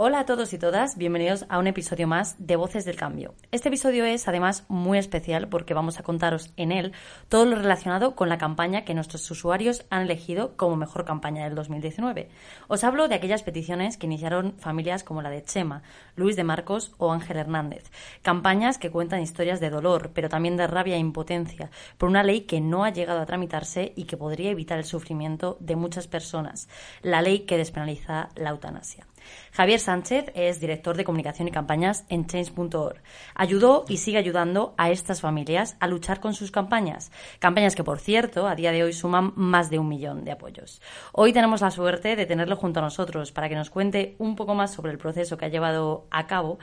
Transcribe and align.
Hola 0.00 0.20
a 0.20 0.26
todos 0.26 0.52
y 0.52 0.58
todas, 0.58 0.96
bienvenidos 0.96 1.44
a 1.48 1.58
un 1.58 1.66
episodio 1.66 2.06
más 2.06 2.36
de 2.38 2.54
Voces 2.54 2.84
del 2.84 2.94
Cambio. 2.94 3.34
Este 3.50 3.66
episodio 3.66 4.04
es 4.04 4.28
además 4.28 4.64
muy 4.68 4.96
especial 4.96 5.48
porque 5.48 5.74
vamos 5.74 5.98
a 5.98 6.04
contaros 6.04 6.52
en 6.56 6.70
él 6.70 6.92
todo 7.28 7.46
lo 7.46 7.56
relacionado 7.56 8.14
con 8.14 8.28
la 8.28 8.38
campaña 8.38 8.84
que 8.84 8.94
nuestros 8.94 9.28
usuarios 9.28 9.86
han 9.90 10.02
elegido 10.02 10.56
como 10.56 10.76
mejor 10.76 11.04
campaña 11.04 11.42
del 11.42 11.56
2019. 11.56 12.28
Os 12.68 12.84
hablo 12.84 13.08
de 13.08 13.16
aquellas 13.16 13.42
peticiones 13.42 13.96
que 13.96 14.06
iniciaron 14.06 14.54
familias 14.60 15.02
como 15.02 15.20
la 15.20 15.30
de 15.30 15.42
Chema, 15.42 15.82
Luis 16.14 16.36
de 16.36 16.44
Marcos 16.44 16.94
o 16.98 17.12
Ángel 17.12 17.38
Hernández. 17.38 17.90
Campañas 18.22 18.78
que 18.78 18.92
cuentan 18.92 19.20
historias 19.20 19.58
de 19.58 19.68
dolor, 19.68 20.12
pero 20.14 20.28
también 20.28 20.56
de 20.56 20.68
rabia 20.68 20.94
e 20.94 21.00
impotencia 21.00 21.72
por 21.96 22.08
una 22.08 22.22
ley 22.22 22.42
que 22.42 22.60
no 22.60 22.84
ha 22.84 22.90
llegado 22.90 23.18
a 23.18 23.26
tramitarse 23.26 23.94
y 23.96 24.04
que 24.04 24.16
podría 24.16 24.52
evitar 24.52 24.78
el 24.78 24.84
sufrimiento 24.84 25.56
de 25.58 25.74
muchas 25.74 26.06
personas. 26.06 26.68
La 27.02 27.20
ley 27.20 27.40
que 27.40 27.56
despenaliza 27.56 28.28
la 28.36 28.50
eutanasia. 28.50 29.04
Javier 29.52 29.80
Sánchez 29.80 30.32
es 30.34 30.60
director 30.60 30.96
de 30.96 31.04
comunicación 31.04 31.48
y 31.48 31.50
campañas 31.50 32.04
en 32.08 32.26
Change.org. 32.26 33.02
Ayudó 33.34 33.84
y 33.88 33.98
sigue 33.98 34.18
ayudando 34.18 34.74
a 34.76 34.90
estas 34.90 35.20
familias 35.20 35.76
a 35.80 35.86
luchar 35.86 36.20
con 36.20 36.34
sus 36.34 36.50
campañas. 36.50 37.10
Campañas 37.38 37.74
que, 37.74 37.84
por 37.84 37.98
cierto, 37.98 38.46
a 38.46 38.54
día 38.54 38.72
de 38.72 38.84
hoy 38.84 38.92
suman 38.92 39.32
más 39.36 39.70
de 39.70 39.78
un 39.78 39.88
millón 39.88 40.24
de 40.24 40.32
apoyos. 40.32 40.80
Hoy 41.12 41.32
tenemos 41.32 41.60
la 41.60 41.70
suerte 41.70 42.16
de 42.16 42.26
tenerlo 42.26 42.56
junto 42.56 42.80
a 42.80 42.82
nosotros 42.82 43.32
para 43.32 43.48
que 43.48 43.54
nos 43.54 43.70
cuente 43.70 44.16
un 44.18 44.36
poco 44.36 44.54
más 44.54 44.72
sobre 44.72 44.92
el 44.92 44.98
proceso 44.98 45.36
que 45.36 45.46
ha 45.46 45.48
llevado 45.48 46.06
a 46.10 46.26
cabo 46.26 46.58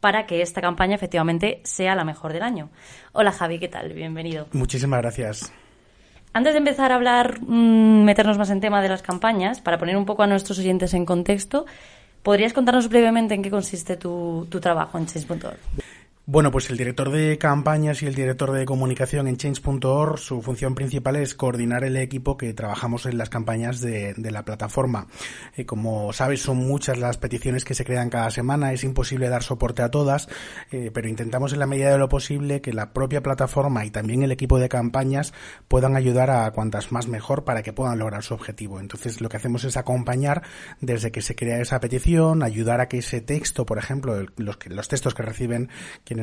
para 0.00 0.26
que 0.26 0.42
esta 0.42 0.60
campaña 0.60 0.94
efectivamente 0.94 1.60
sea 1.64 1.94
la 1.94 2.04
mejor 2.04 2.32
del 2.32 2.42
año. 2.42 2.70
Hola 3.12 3.32
Javi, 3.32 3.58
¿qué 3.58 3.68
tal? 3.68 3.92
Bienvenido. 3.92 4.46
Muchísimas 4.52 5.00
gracias. 5.00 5.52
Antes 6.32 6.52
de 6.52 6.58
empezar 6.58 6.92
a 6.92 6.96
hablar, 6.96 7.40
mmm, 7.40 8.04
meternos 8.04 8.36
más 8.36 8.50
en 8.50 8.60
tema 8.60 8.82
de 8.82 8.90
las 8.90 9.00
campañas, 9.00 9.62
para 9.62 9.78
poner 9.78 9.96
un 9.96 10.04
poco 10.04 10.22
a 10.22 10.26
nuestros 10.26 10.58
oyentes 10.58 10.92
en 10.92 11.06
contexto, 11.06 11.64
¿Podrías 12.26 12.52
contarnos 12.52 12.88
brevemente 12.88 13.34
en 13.34 13.42
qué 13.44 13.52
consiste 13.52 13.96
tu, 13.96 14.48
tu 14.50 14.58
trabajo 14.58 14.98
en 14.98 15.06
Change.org? 15.06 15.60
Bueno, 16.28 16.50
pues 16.50 16.70
el 16.70 16.76
director 16.76 17.12
de 17.12 17.38
campañas 17.38 18.02
y 18.02 18.06
el 18.06 18.16
director 18.16 18.50
de 18.50 18.64
comunicación 18.64 19.28
en 19.28 19.36
Change.org, 19.36 20.18
su 20.18 20.42
función 20.42 20.74
principal 20.74 21.14
es 21.14 21.36
coordinar 21.36 21.84
el 21.84 21.96
equipo 21.96 22.36
que 22.36 22.52
trabajamos 22.52 23.06
en 23.06 23.16
las 23.16 23.30
campañas 23.30 23.80
de, 23.80 24.12
de 24.14 24.30
la 24.32 24.44
plataforma. 24.44 25.06
Eh, 25.56 25.66
como 25.66 26.12
sabes, 26.12 26.42
son 26.42 26.56
muchas 26.56 26.98
las 26.98 27.16
peticiones 27.16 27.64
que 27.64 27.74
se 27.74 27.84
crean 27.84 28.10
cada 28.10 28.32
semana, 28.32 28.72
es 28.72 28.82
imposible 28.82 29.28
dar 29.28 29.44
soporte 29.44 29.82
a 29.82 29.92
todas, 29.92 30.28
eh, 30.72 30.90
pero 30.92 31.08
intentamos 31.08 31.52
en 31.52 31.60
la 31.60 31.66
medida 31.68 31.92
de 31.92 31.98
lo 31.98 32.08
posible 32.08 32.60
que 32.60 32.72
la 32.72 32.92
propia 32.92 33.22
plataforma 33.22 33.84
y 33.84 33.92
también 33.92 34.24
el 34.24 34.32
equipo 34.32 34.58
de 34.58 34.68
campañas 34.68 35.32
puedan 35.68 35.94
ayudar 35.94 36.30
a 36.30 36.50
cuantas 36.50 36.90
más 36.90 37.06
mejor 37.06 37.44
para 37.44 37.62
que 37.62 37.72
puedan 37.72 38.00
lograr 38.00 38.24
su 38.24 38.34
objetivo. 38.34 38.80
Entonces, 38.80 39.20
lo 39.20 39.28
que 39.28 39.36
hacemos 39.36 39.62
es 39.62 39.76
acompañar 39.76 40.42
desde 40.80 41.12
que 41.12 41.22
se 41.22 41.36
crea 41.36 41.60
esa 41.60 41.78
petición, 41.78 42.42
ayudar 42.42 42.80
a 42.80 42.88
que 42.88 42.98
ese 42.98 43.20
texto, 43.20 43.64
por 43.64 43.78
ejemplo, 43.78 44.26
los, 44.36 44.58
los 44.66 44.88
textos 44.88 45.14
que 45.14 45.22
reciben 45.22 45.68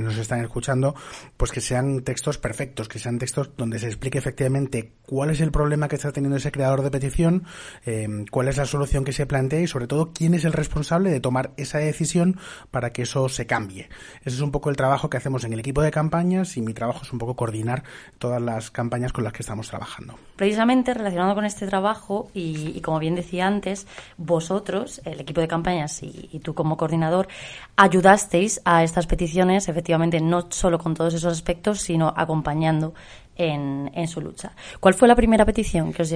nos 0.02 0.18
están 0.18 0.42
escuchando, 0.42 0.96
pues 1.38 1.52
que 1.52 1.62
sean 1.62 2.02
textos 2.02 2.38
perfectos, 2.38 2.88
que 2.88 3.00
sean 3.00 3.20
textos 3.20 3.52
donde 3.58 3.80
se 3.80 3.88
explique 3.88 4.18
efectivamente 4.18 4.94
cuál 5.06 5.30
es 5.30 5.42
el 5.42 5.52
problema 5.52 5.88
que 5.88 5.96
está 5.96 6.12
teniendo 6.12 6.38
ese 6.38 6.52
creador 6.52 6.82
de 6.82 6.92
petición, 6.92 7.44
eh, 7.86 8.08
cuál 8.32 8.48
es 8.48 8.58
la 8.58 8.66
solución 8.66 9.04
que 9.04 9.14
se 9.14 9.26
plantea 9.26 9.62
y 9.62 9.68
sobre 9.68 9.88
todo 9.88 10.12
quién 10.14 10.34
es 10.34 10.46
el 10.46 10.54
responsable 10.54 11.12
de 11.12 11.20
tomar 11.20 11.52
esa 11.58 11.78
decisión 11.78 12.40
para 12.72 12.92
que 12.92 13.04
eso 13.04 13.30
se 13.30 13.46
cambie. 13.46 13.90
Ese 14.22 14.38
es 14.38 14.42
un 14.42 14.52
poco 14.52 14.70
el 14.70 14.76
trabajo 14.76 15.10
que 15.10 15.18
hacemos 15.18 15.44
en 15.44 15.54
el 15.54 15.60
equipo 15.60 15.82
de 15.82 15.92
campañas 15.92 16.58
y 16.58 16.62
mi 16.62 16.74
trabajo 16.74 17.02
es 17.04 17.14
un 17.14 17.20
poco 17.20 17.36
coordinar 17.36 17.84
todas 18.18 18.42
las 18.42 18.72
campañas 18.72 19.14
con 19.14 19.24
las 19.24 19.34
que 19.34 19.44
estamos 19.44 19.68
trabajando. 19.68 20.16
Precisamente 20.36 20.94
relacionado 20.94 21.36
con 21.36 21.46
este 21.46 21.68
trabajo 21.68 22.30
y, 22.34 22.74
y 22.76 22.82
como 22.82 23.00
bien 23.00 23.16
decía 23.16 23.48
antes, 23.48 23.88
vosotros, 24.18 25.02
el 25.06 25.20
equipo 25.20 25.42
de 25.42 25.48
campañas 25.48 26.02
y, 26.02 26.30
y 26.32 26.40
tú 26.40 26.54
como 26.54 26.78
coordinador, 26.78 27.28
ayudasteis 27.76 28.62
a 28.66 28.84
estas 28.84 29.08
peticiones 29.08 29.68
efectivamente 29.68 29.83
efectivamente 29.84 30.22
no 30.22 30.48
solo 30.50 30.80
con 30.80 30.94
todos 30.94 31.14
esos 31.14 31.34
aspectos, 31.34 31.82
sino 31.82 32.14
acompañando 32.16 32.94
en, 33.36 33.92
en, 33.94 34.08
su 34.08 34.22
lucha. 34.22 34.54
¿Cuál 34.80 34.94
fue 34.94 35.10
la 35.10 35.16
primera 35.16 35.46
petición 35.46 35.92
que 35.92 36.04
os, 36.04 36.10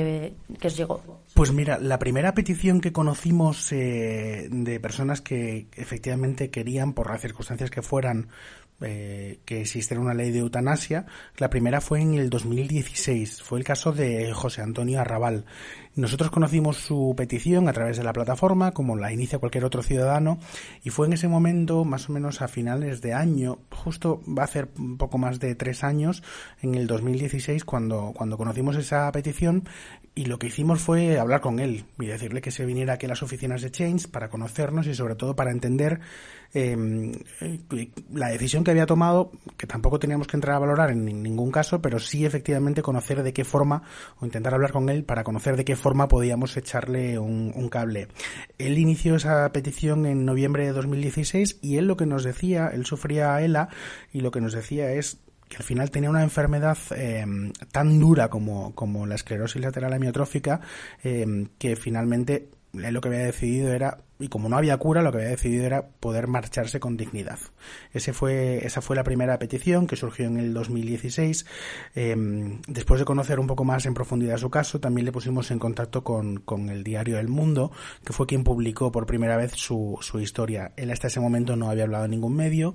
llegó? 0.78 1.02
Pues 1.34 1.52
mira, 1.52 1.78
la 1.80 2.00
primera 2.00 2.34
petición 2.34 2.80
que 2.80 2.94
conocimos 2.94 3.74
eh, 3.74 4.48
de 4.50 4.80
personas 4.80 5.20
que 5.20 5.68
efectivamente 5.76 6.50
querían, 6.50 6.94
por 6.94 7.12
las 7.12 7.20
circunstancias 7.20 7.70
que 7.70 7.82
fueran, 7.82 8.30
eh, 8.80 9.40
que 9.46 9.62
existiera 9.62 10.00
una 10.00 10.14
ley 10.14 10.32
de 10.32 10.40
eutanasia. 10.40 11.06
La 11.38 11.50
primera 11.50 11.82
fue 11.82 12.02
en 12.02 12.14
el 12.14 12.30
2016, 12.30 13.42
fue 13.42 13.58
el 13.58 13.66
caso 13.66 13.92
de 13.92 14.32
José 14.34 14.62
Antonio 14.62 15.02
Arrabal. 15.02 15.46
Nosotros 15.96 16.30
conocimos 16.30 16.78
su 16.78 17.16
petición 17.18 17.68
a 17.68 17.74
través 17.74 17.98
de 17.98 18.04
la 18.04 18.14
plataforma, 18.14 18.72
como 18.74 18.96
la 18.96 19.12
inicia 19.12 19.40
cualquier 19.40 19.66
otro 19.66 19.82
ciudadano, 19.82 20.38
y 20.84 20.92
fue 20.92 21.08
en 21.08 21.14
ese 21.14 21.28
momento, 21.28 21.86
más 21.86 22.08
o 22.08 22.14
menos 22.14 22.44
a 22.44 22.48
finales 22.48 23.02
de 23.02 23.16
año, 23.16 23.58
justo 23.72 24.22
va 24.28 24.44
a 24.44 24.46
hacer 24.46 24.70
un 24.78 25.00
poco 25.00 25.18
más 25.18 25.40
de 25.40 25.56
tres 25.56 25.84
años, 25.84 26.22
en 26.62 26.76
el 26.76 26.86
2016, 26.86 27.66
cuando, 27.66 28.14
cuando 28.16 28.38
conocimos 28.38 28.76
esa 28.76 29.12
petición, 29.12 29.68
y 30.14 30.26
lo 30.26 30.38
que 30.38 30.48
hicimos 30.48 30.82
fue 30.82 31.20
hablar 31.20 31.42
con 31.42 31.60
él 31.60 31.86
y 32.00 32.06
decirle 32.06 32.42
que 32.42 32.52
se 32.52 32.66
viniera 32.66 32.94
aquí 32.94 33.06
a 33.06 33.10
las 33.10 33.24
oficinas 33.24 33.62
de 33.62 33.72
Change 33.72 34.08
para 34.08 34.30
conocernos 34.30 34.88
y 34.88 34.96
sobre 34.96 35.16
todo 35.16 35.36
para 35.36 35.52
entender 35.52 36.00
eh, 36.54 36.76
la 38.12 38.30
decisión 38.30 38.64
que 38.64 38.72
había 38.72 38.86
tomado, 38.86 39.32
que 39.58 39.68
tampoco 39.68 40.00
teníamos 40.00 40.28
que 40.28 40.38
entrar 40.38 40.56
a 40.56 40.60
valorar 40.60 40.92
en 40.92 41.06
ningún 41.24 41.52
caso, 41.52 41.82
pero 41.82 42.00
sí 42.00 42.26
efectivamente 42.26 42.82
conocer 42.82 43.24
de 43.24 43.34
qué 43.34 43.44
forma, 43.44 43.84
o 44.20 44.26
intentar 44.26 44.54
hablar 44.54 44.72
con 44.72 44.90
él 44.90 45.04
para 45.04 45.24
conocer 45.24 45.56
de 45.58 45.66
qué 45.66 45.76
forma 45.76 46.08
podíamos 46.08 46.56
echarle 46.58 47.20
un, 47.20 47.68
cable. 47.70 48.08
Él 48.58 48.78
inició 48.78 49.16
esa 49.16 49.52
petición 49.52 50.06
en 50.06 50.24
noviembre 50.24 50.66
de 50.66 50.72
2016 50.72 51.60
y 51.62 51.78
él 51.78 51.86
lo 51.86 51.98
que 51.98 52.06
nos 52.06 52.24
decía, 52.24 52.68
él 52.68 52.86
sufría 52.86 53.42
ELA 53.42 53.68
y 54.14 54.22
lo 54.22 54.32
que 54.32 54.40
nos 54.40 54.54
decía 54.54 54.94
es 54.94 55.20
que 55.50 55.58
al 55.58 55.64
final 55.64 55.92
tenía 55.92 56.10
una 56.10 56.24
enfermedad 56.24 56.78
eh, 56.96 57.26
tan 57.72 58.00
dura 58.00 58.30
como, 58.30 58.74
como 58.74 59.06
la 59.06 59.16
esclerosis 59.16 59.62
lateral 59.62 59.94
amiotrófica 59.94 60.62
eh, 61.04 61.48
que 61.58 61.76
finalmente 61.76 62.50
lo 62.74 63.02
que 63.02 63.08
había 63.08 63.22
decidido 63.22 63.74
era, 63.74 64.00
y 64.20 64.28
como 64.28 64.50
no 64.50 64.58
había 64.58 64.78
cura, 64.78 65.02
lo 65.02 65.12
que 65.12 65.20
había 65.20 65.30
decidido 65.30 65.66
era 65.66 65.88
poder 65.88 66.28
marcharse 66.28 66.80
con 66.80 66.98
dignidad. 66.98 67.40
Ese 67.94 68.14
fue, 68.14 68.66
esa 68.66 68.82
fue 68.82 68.96
la 68.96 69.04
primera 69.04 69.40
petición 69.40 69.88
que 69.88 69.96
surgió 69.96 70.26
en 70.26 70.38
el 70.38 70.54
2016. 70.54 71.46
Eh, 71.96 72.60
después 72.68 73.00
de 73.00 73.06
conocer 73.06 73.40
un 73.40 73.48
poco 73.48 73.64
más 73.64 73.86
en 73.86 73.94
profundidad 73.94 74.38
su 74.38 74.50
caso, 74.50 74.80
también 74.80 75.06
le 75.06 75.12
pusimos 75.12 75.50
en 75.52 75.60
contacto 75.60 76.04
con, 76.04 76.38
con 76.38 76.70
el 76.70 76.84
diario 76.84 77.20
El 77.20 77.30
Mundo, 77.30 77.72
que 78.04 78.14
fue 78.14 78.28
quien 78.28 78.44
publicó 78.44 78.92
por 78.92 79.06
primera 79.06 79.38
vez 79.38 79.54
su, 79.54 79.98
su 80.02 80.20
historia. 80.20 80.74
Él 80.76 80.92
hasta 80.92 81.08
ese 81.08 81.20
momento 81.20 81.56
no 81.56 81.70
había 81.70 81.84
hablado 81.84 82.06
en 82.06 82.12
ningún 82.12 82.36
medio 82.36 82.74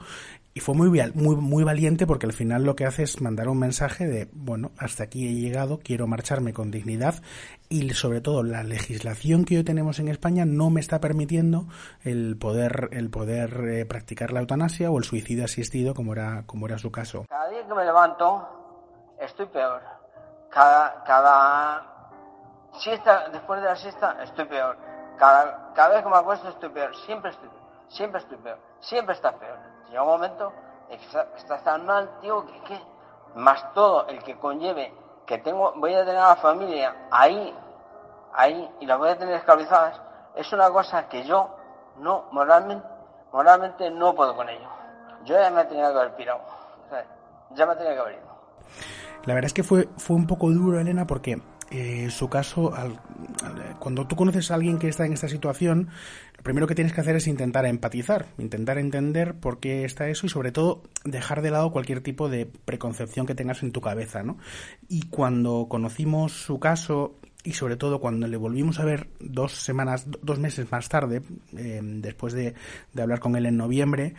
y 0.55 0.61
fue 0.61 0.75
muy, 0.75 0.91
muy, 1.15 1.37
muy 1.37 1.65
valiente 1.65 2.07
porque 2.07 2.27
al 2.27 2.33
final 2.33 2.65
lo 2.65 2.77
que 2.77 2.85
hace 2.85 3.05
es 3.05 3.21
mandar 3.23 3.49
un 3.49 3.59
mensaje 3.59 4.07
de, 4.07 4.29
bueno, 4.33 4.71
hasta 4.79 5.05
aquí 5.05 5.27
he 5.27 5.41
llegado, 5.41 5.81
quiero 5.83 6.07
marcharme 6.07 6.53
con 6.53 6.71
dignidad 6.71 7.15
y 7.71 7.89
sobre 7.95 8.21
todo 8.21 8.43
la 8.43 8.63
legislación 8.63 9.47
que 9.47 9.57
hoy 9.57 9.65
tenemos 9.65 9.99
en 9.99 10.09
España 10.09 10.45
no 10.45 10.69
me 10.69 10.81
está 10.81 11.01
permitiendo 11.01 11.65
el 12.05 12.37
poder, 12.39 12.91
el 12.93 13.11
poder 13.11 13.65
eh, 13.71 13.87
practicar 13.87 14.33
la 14.33 14.41
eutanasia 14.41 14.91
o 14.91 14.99
el 14.99 15.05
suicidio 15.05 15.45
asistido 15.45 15.95
como 15.95 16.13
era, 16.13 16.43
como 16.47 16.67
era 16.67 16.77
su 16.77 16.93
caso. 16.93 17.25
Cada 17.29 17.49
día 17.49 17.67
que 17.67 17.75
me 17.75 17.85
levanto 17.85 19.17
estoy 19.21 19.47
peor. 19.47 19.81
Cada, 20.51 21.03
cada 21.05 22.21
siesta, 22.79 23.31
después 23.31 23.63
de 23.63 23.69
la 23.69 23.77
siesta 23.77 24.23
estoy 24.23 24.45
peor. 24.45 24.77
Cada, 25.19 25.73
cada 25.75 25.95
vez 25.95 26.03
que 26.03 26.11
me 26.11 26.17
acuesto 26.17 26.49
estoy 26.51 26.69
peor. 26.69 26.95
Siempre 27.07 27.31
estoy. 27.31 27.49
Siempre 27.89 28.21
estoy 28.21 28.37
peor. 28.37 28.59
Siempre 28.81 29.15
está 29.15 29.33
peor 29.39 29.72
llega 29.93 30.03
un 30.03 30.09
momento 30.09 30.53
en 30.89 30.99
que 30.99 31.07
estás 31.37 31.63
tan 31.65 31.85
mal, 31.85 32.09
tío, 32.21 32.45
que, 32.67 32.81
más 33.35 33.73
todo 33.75 34.07
el 34.09 34.23
que 34.23 34.37
conlleve 34.37 34.93
que 35.27 35.39
tengo, 35.39 35.73
voy 35.77 35.95
a 35.95 36.01
tener 36.01 36.17
a 36.17 36.29
la 36.31 36.37
familia 36.37 36.95
ahí, 37.11 37.55
ahí, 38.33 38.71
y 38.81 38.87
las 38.87 38.99
voy 38.99 39.11
a 39.11 39.19
tener 39.19 39.35
esclavizadas, 39.35 40.01
es 40.35 40.53
una 40.53 40.71
cosa 40.71 41.09
que 41.09 41.25
yo 41.25 41.55
no, 41.99 42.25
moralmente, 42.33 42.87
moralmente 43.33 43.91
no 43.91 44.15
puedo 44.15 44.35
con 44.35 44.49
ello. 44.49 44.69
Yo 45.25 45.39
ya 45.39 45.51
me 45.51 45.65
tenía 45.67 45.93
que 45.93 45.99
haber 45.99 46.17
pirado. 46.17 46.41
ya 47.51 47.67
me 47.67 47.77
tenía 47.77 47.93
que 47.93 48.01
haber 48.01 48.15
ido. 48.15 48.33
La 49.25 49.35
verdad 49.35 49.47
es 49.47 49.55
que 49.55 49.63
fue, 49.63 49.89
fue 49.99 50.17
un 50.17 50.27
poco 50.27 50.51
duro, 50.51 50.81
Elena, 50.81 51.07
porque 51.07 51.41
eh, 51.75 52.11
su 52.11 52.29
caso, 52.29 52.75
al, 52.75 53.01
cuando 53.79 54.07
tú 54.07 54.15
conoces 54.15 54.51
a 54.51 54.57
alguien 54.57 54.79
que 54.79 54.89
está 54.89 55.07
en 55.07 55.15
esta 55.15 55.27
situación, 55.27 55.89
lo 56.37 56.43
primero 56.43 56.67
que 56.67 56.75
tienes 56.75 56.93
que 56.93 57.01
hacer 57.01 57.17
es 57.17 57.27
intentar 57.27 57.65
empatizar, 57.65 58.27
intentar 58.37 58.77
entender 58.77 59.35
por 59.35 59.59
qué 59.59 59.87
está 59.87 60.07
eso 60.11 60.27
y 60.27 60.29
sobre 60.29 60.53
todo 60.53 60.83
dejar 61.05 61.41
de 61.41 61.51
lado 61.51 61.73
cualquier 61.73 62.03
tipo 62.03 62.29
de 62.29 62.45
preconcepción 62.45 63.25
que 63.25 63.35
tengas 63.35 63.63
en 63.63 63.73
tu 63.73 63.81
cabeza, 63.81 64.23
¿no? 64.23 64.37
Y 64.87 65.09
cuando 65.09 65.67
conocimos 65.71 66.33
su 66.33 66.61
caso 66.61 67.17
y 67.43 67.55
sobre 67.55 67.77
todo 67.77 68.01
cuando 68.01 68.29
le 68.29 68.37
volvimos 68.37 68.79
a 68.79 68.85
ver 68.85 69.09
dos 69.19 69.53
semanas, 69.53 70.07
dos 70.23 70.39
meses 70.39 70.71
más 70.71 70.91
tarde, 70.91 71.23
eh, 71.57 71.81
después 71.83 72.35
de, 72.35 72.53
de 72.93 73.03
hablar 73.03 73.19
con 73.19 73.35
él 73.35 73.47
en 73.47 73.57
noviembre, 73.57 74.15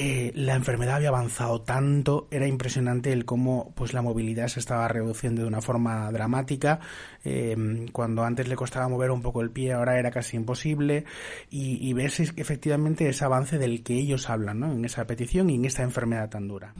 eh, 0.00 0.30
la 0.36 0.54
enfermedad 0.54 0.94
había 0.94 1.08
avanzado 1.08 1.62
tanto, 1.62 2.28
era 2.30 2.46
impresionante 2.46 3.12
el 3.12 3.24
cómo 3.24 3.72
pues 3.74 3.92
la 3.92 4.00
movilidad 4.00 4.46
se 4.46 4.60
estaba 4.60 4.86
reduciendo 4.86 5.42
de 5.42 5.48
una 5.48 5.60
forma 5.60 6.12
dramática. 6.12 6.78
Em, 7.24 7.88
cuando 7.88 8.22
antes 8.22 8.46
le 8.46 8.54
costaba 8.54 8.88
mover 8.88 9.10
un 9.10 9.22
poco 9.22 9.40
el 9.40 9.50
pie, 9.50 9.72
ahora 9.72 9.98
era 9.98 10.12
casi 10.12 10.36
imposible. 10.36 11.04
Y, 11.50 11.84
y 11.84 11.92
ves 11.94 12.20
efectivamente 12.20 13.08
ese 13.08 13.24
avance 13.24 13.58
del 13.58 13.82
que 13.82 13.94
ellos 13.94 14.30
hablan, 14.30 14.60
¿no? 14.60 14.70
En 14.70 14.84
esa 14.84 15.04
petición 15.04 15.50
y 15.50 15.56
en 15.56 15.64
esta 15.64 15.82
enfermedad 15.82 16.30
tan 16.30 16.46
dura. 16.46 16.72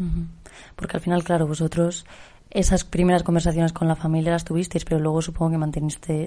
Porque 0.76 0.96
al 0.96 1.02
final, 1.02 1.24
claro, 1.24 1.48
vosotros 1.48 2.06
esas 2.50 2.84
primeras 2.84 3.22
conversaciones 3.22 3.72
con 3.72 3.88
la 3.88 3.96
familia 3.96 4.32
las 4.32 4.44
tuvisteis, 4.44 4.84
pero 4.84 5.00
luego 5.00 5.22
supongo 5.22 5.52
que 5.52 5.58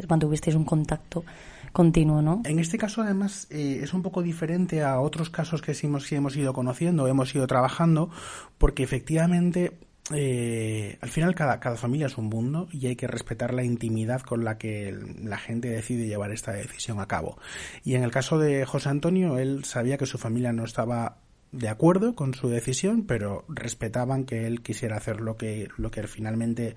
mantuvisteis 0.08 0.56
un 0.56 0.66
contacto 0.66 1.24
continuo, 1.72 2.22
¿no? 2.22 2.42
En 2.46 2.60
este 2.60 2.78
caso, 2.78 3.02
además, 3.02 3.48
eh, 3.50 3.80
es 3.82 3.94
un 3.94 4.02
poco 4.02 4.22
diferente 4.22 4.84
a 4.84 5.00
otros 5.00 5.30
casos 5.30 5.62
que 5.62 5.74
sí 5.74 5.88
hemos, 5.88 6.12
hemos 6.12 6.36
ido 6.36 6.54
conociendo, 6.54 7.08
hemos 7.08 7.34
ido 7.34 7.48
trabajando, 7.48 8.10
porque 8.58 8.84
efectivamente 8.84 9.78
eh, 10.14 10.98
al 11.00 11.10
final 11.10 11.36
cada 11.36 11.76
familia 11.78 12.08
es 12.08 12.18
un 12.18 12.26
mundo 12.26 12.68
y 12.72 12.88
hay 12.88 12.96
que 12.96 13.08
respetar 13.08 13.54
la 13.54 13.64
intimidad 13.64 14.22
con 14.22 14.44
la 14.44 14.58
que 14.58 14.98
la 15.24 15.38
gente 15.38 15.70
decide 15.70 16.08
llevar 16.08 16.32
esta 16.32 16.52
decisión 16.52 17.00
a 17.00 17.08
cabo. 17.08 17.38
Y 17.84 17.96
en 17.96 18.04
el 18.04 18.12
caso 18.12 18.38
de 18.38 18.66
José 18.66 18.90
Antonio, 18.90 19.38
él 19.38 19.64
sabía 19.64 19.98
que 19.98 20.06
su 20.06 20.18
familia 20.18 20.52
no 20.52 20.66
estaba 20.66 21.18
de 21.52 21.68
acuerdo 21.68 22.16
con 22.16 22.34
su 22.34 22.48
decisión, 22.48 23.06
pero 23.06 23.44
respetaban 23.50 24.26
que 24.26 24.48
él 24.48 24.62
quisiera 24.62 24.98
hacer 24.98 25.20
lo 25.20 25.36
que, 25.36 25.68
lo 25.78 25.92
que 25.92 26.08
finalmente 26.08 26.76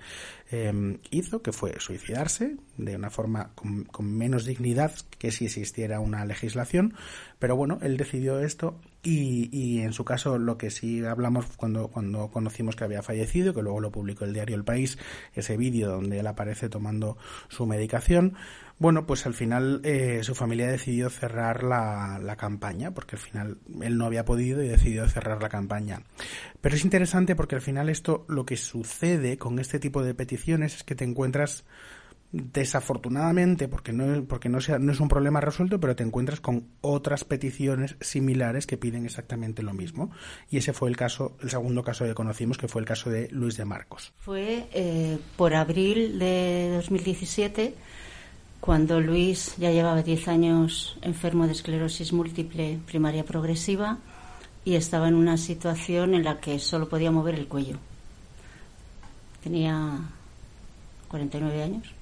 em, 0.50 0.98
hizo, 1.10 1.42
que 1.42 1.52
fue 1.52 1.78
suicidarse 1.78 2.56
de 2.76 2.96
una 2.96 3.10
forma 3.10 3.52
con, 3.54 3.86
menos 4.00 4.44
dignidad 4.44 4.92
que 5.18 5.30
si 5.30 5.46
existiera 5.46 6.00
una 6.00 6.24
legislación. 6.24 6.94
Pero 7.38 7.56
bueno, 7.56 7.78
él 7.82 7.96
decidió 7.96 8.40
esto 8.40 8.80
y, 9.04 9.50
y, 9.52 9.80
en 9.80 9.92
su 9.92 10.04
caso 10.04 10.38
lo 10.38 10.58
que 10.58 10.70
sí 10.70 11.04
hablamos 11.04 11.46
cuando, 11.56 11.88
cuando 11.88 12.28
conocimos 12.30 12.74
que 12.74 12.84
había 12.84 13.02
fallecido, 13.02 13.54
que 13.54 13.62
luego 13.62 13.80
lo 13.80 13.92
publicó 13.92 14.24
el 14.24 14.32
diario 14.32 14.56
El 14.56 14.64
País, 14.64 14.98
ese 15.34 15.56
vídeo 15.56 15.90
donde 15.90 16.18
él 16.18 16.26
aparece 16.26 16.68
tomando 16.68 17.18
su 17.48 17.66
medicación, 17.66 18.34
bueno, 18.78 19.06
pues 19.06 19.24
al 19.26 19.34
final 19.34 19.80
eh, 19.84 20.20
su 20.22 20.34
familia 20.34 20.66
decidió 20.66 21.08
cerrar 21.08 21.62
la, 21.62 22.18
la, 22.20 22.36
campaña, 22.36 22.92
porque 22.92 23.16
al 23.16 23.22
final 23.22 23.58
él 23.80 23.96
no 23.96 24.06
había 24.06 24.24
podido 24.24 24.62
y 24.62 24.68
decidió 24.68 25.08
cerrar 25.08 25.40
la 25.40 25.48
campaña. 25.48 26.02
Pero 26.60 26.74
es 26.74 26.84
interesante 26.84 27.36
porque 27.36 27.54
al 27.54 27.60
final 27.60 27.88
esto, 27.88 28.24
lo 28.28 28.44
que 28.44 28.56
sucede 28.56 29.38
con 29.38 29.58
este 29.58 29.78
tipo 29.78 30.02
de 30.02 30.14
peticiones 30.14 30.76
es 30.76 30.84
que 30.84 30.96
te 30.96 31.04
encuentras 31.04 31.64
desafortunadamente, 32.34 33.68
porque 33.68 33.92
no, 33.92 34.24
porque 34.24 34.48
no, 34.48 34.60
sea, 34.60 34.80
no 34.80 34.90
es 34.90 34.98
un 34.98 35.08
problema 35.08 35.40
resuelto, 35.40 35.78
pero 35.78 35.94
te 35.94 36.02
encuentras 36.02 36.40
con 36.40 36.66
otras 36.80 37.22
peticiones 37.22 37.96
similares 38.00 38.66
que 38.66 38.76
piden 38.76 39.04
exactamente 39.04 39.62
lo 39.62 39.72
mismo. 39.72 40.10
Y 40.50 40.56
ese 40.56 40.72
fue 40.72 40.90
el 40.90 40.96
caso, 40.96 41.36
el 41.40 41.50
segundo 41.50 41.84
caso 41.84 42.04
que 42.04 42.14
conocimos, 42.14 42.58
que 42.58 42.66
fue 42.66 42.80
el 42.80 42.88
caso 42.88 43.08
de 43.08 43.28
Luis 43.30 43.56
de 43.56 43.64
Marcos. 43.64 44.12
Fue 44.18 44.66
eh, 44.72 45.18
por 45.36 45.54
abril 45.54 46.18
de 46.18 46.72
2017 46.74 47.74
cuando 48.58 49.00
Luis 49.00 49.54
ya 49.56 49.70
llevaba 49.70 50.02
10 50.02 50.26
años 50.26 50.98
enfermo 51.02 51.46
de 51.46 51.52
esclerosis 51.52 52.12
múltiple 52.12 52.80
primaria 52.84 53.24
progresiva 53.24 53.98
y 54.64 54.74
estaba 54.74 55.06
en 55.06 55.14
una 55.14 55.36
situación 55.36 56.14
en 56.14 56.24
la 56.24 56.40
que 56.40 56.58
solo 56.58 56.88
podía 56.88 57.12
mover 57.12 57.36
el 57.36 57.46
cuello. 57.46 57.78
Tenía 59.44 60.00
49 61.08 61.62
años 61.62 61.94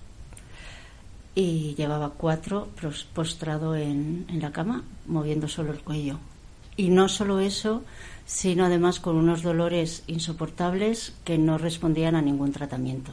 y 1.34 1.74
llevaba 1.74 2.10
cuatro 2.10 2.68
postrado 3.14 3.74
en, 3.74 4.26
en 4.28 4.40
la 4.40 4.52
cama, 4.52 4.84
moviendo 5.06 5.48
solo 5.48 5.72
el 5.72 5.80
cuello. 5.80 6.18
Y 6.76 6.88
no 6.88 7.08
solo 7.08 7.40
eso, 7.40 7.82
sino 8.26 8.64
además 8.64 9.00
con 9.00 9.16
unos 9.16 9.42
dolores 9.42 10.04
insoportables 10.06 11.14
que 11.24 11.38
no 11.38 11.58
respondían 11.58 12.16
a 12.16 12.22
ningún 12.22 12.52
tratamiento. 12.52 13.12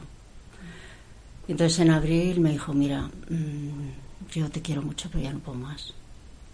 Entonces 1.48 1.80
en 1.80 1.90
abril 1.90 2.40
me 2.40 2.52
dijo, 2.52 2.72
mira, 2.72 3.10
mm, 3.28 4.30
yo 4.32 4.48
te 4.50 4.62
quiero 4.62 4.82
mucho, 4.82 5.08
pero 5.10 5.24
ya 5.24 5.32
no 5.32 5.40
puedo 5.40 5.58
más. 5.58 5.94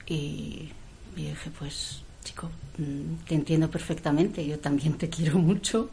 Y, 0.07 0.71
yo 1.17 1.23
dije, 1.23 1.51
pues 1.59 2.03
chico, 2.25 2.51
mm, 2.79 3.27
te 3.27 3.35
entiendo 3.35 3.71
perfectamente, 3.71 4.47
yo 4.47 4.59
también 4.59 4.95
te 4.95 5.09
quiero 5.11 5.39
mucho, 5.39 5.91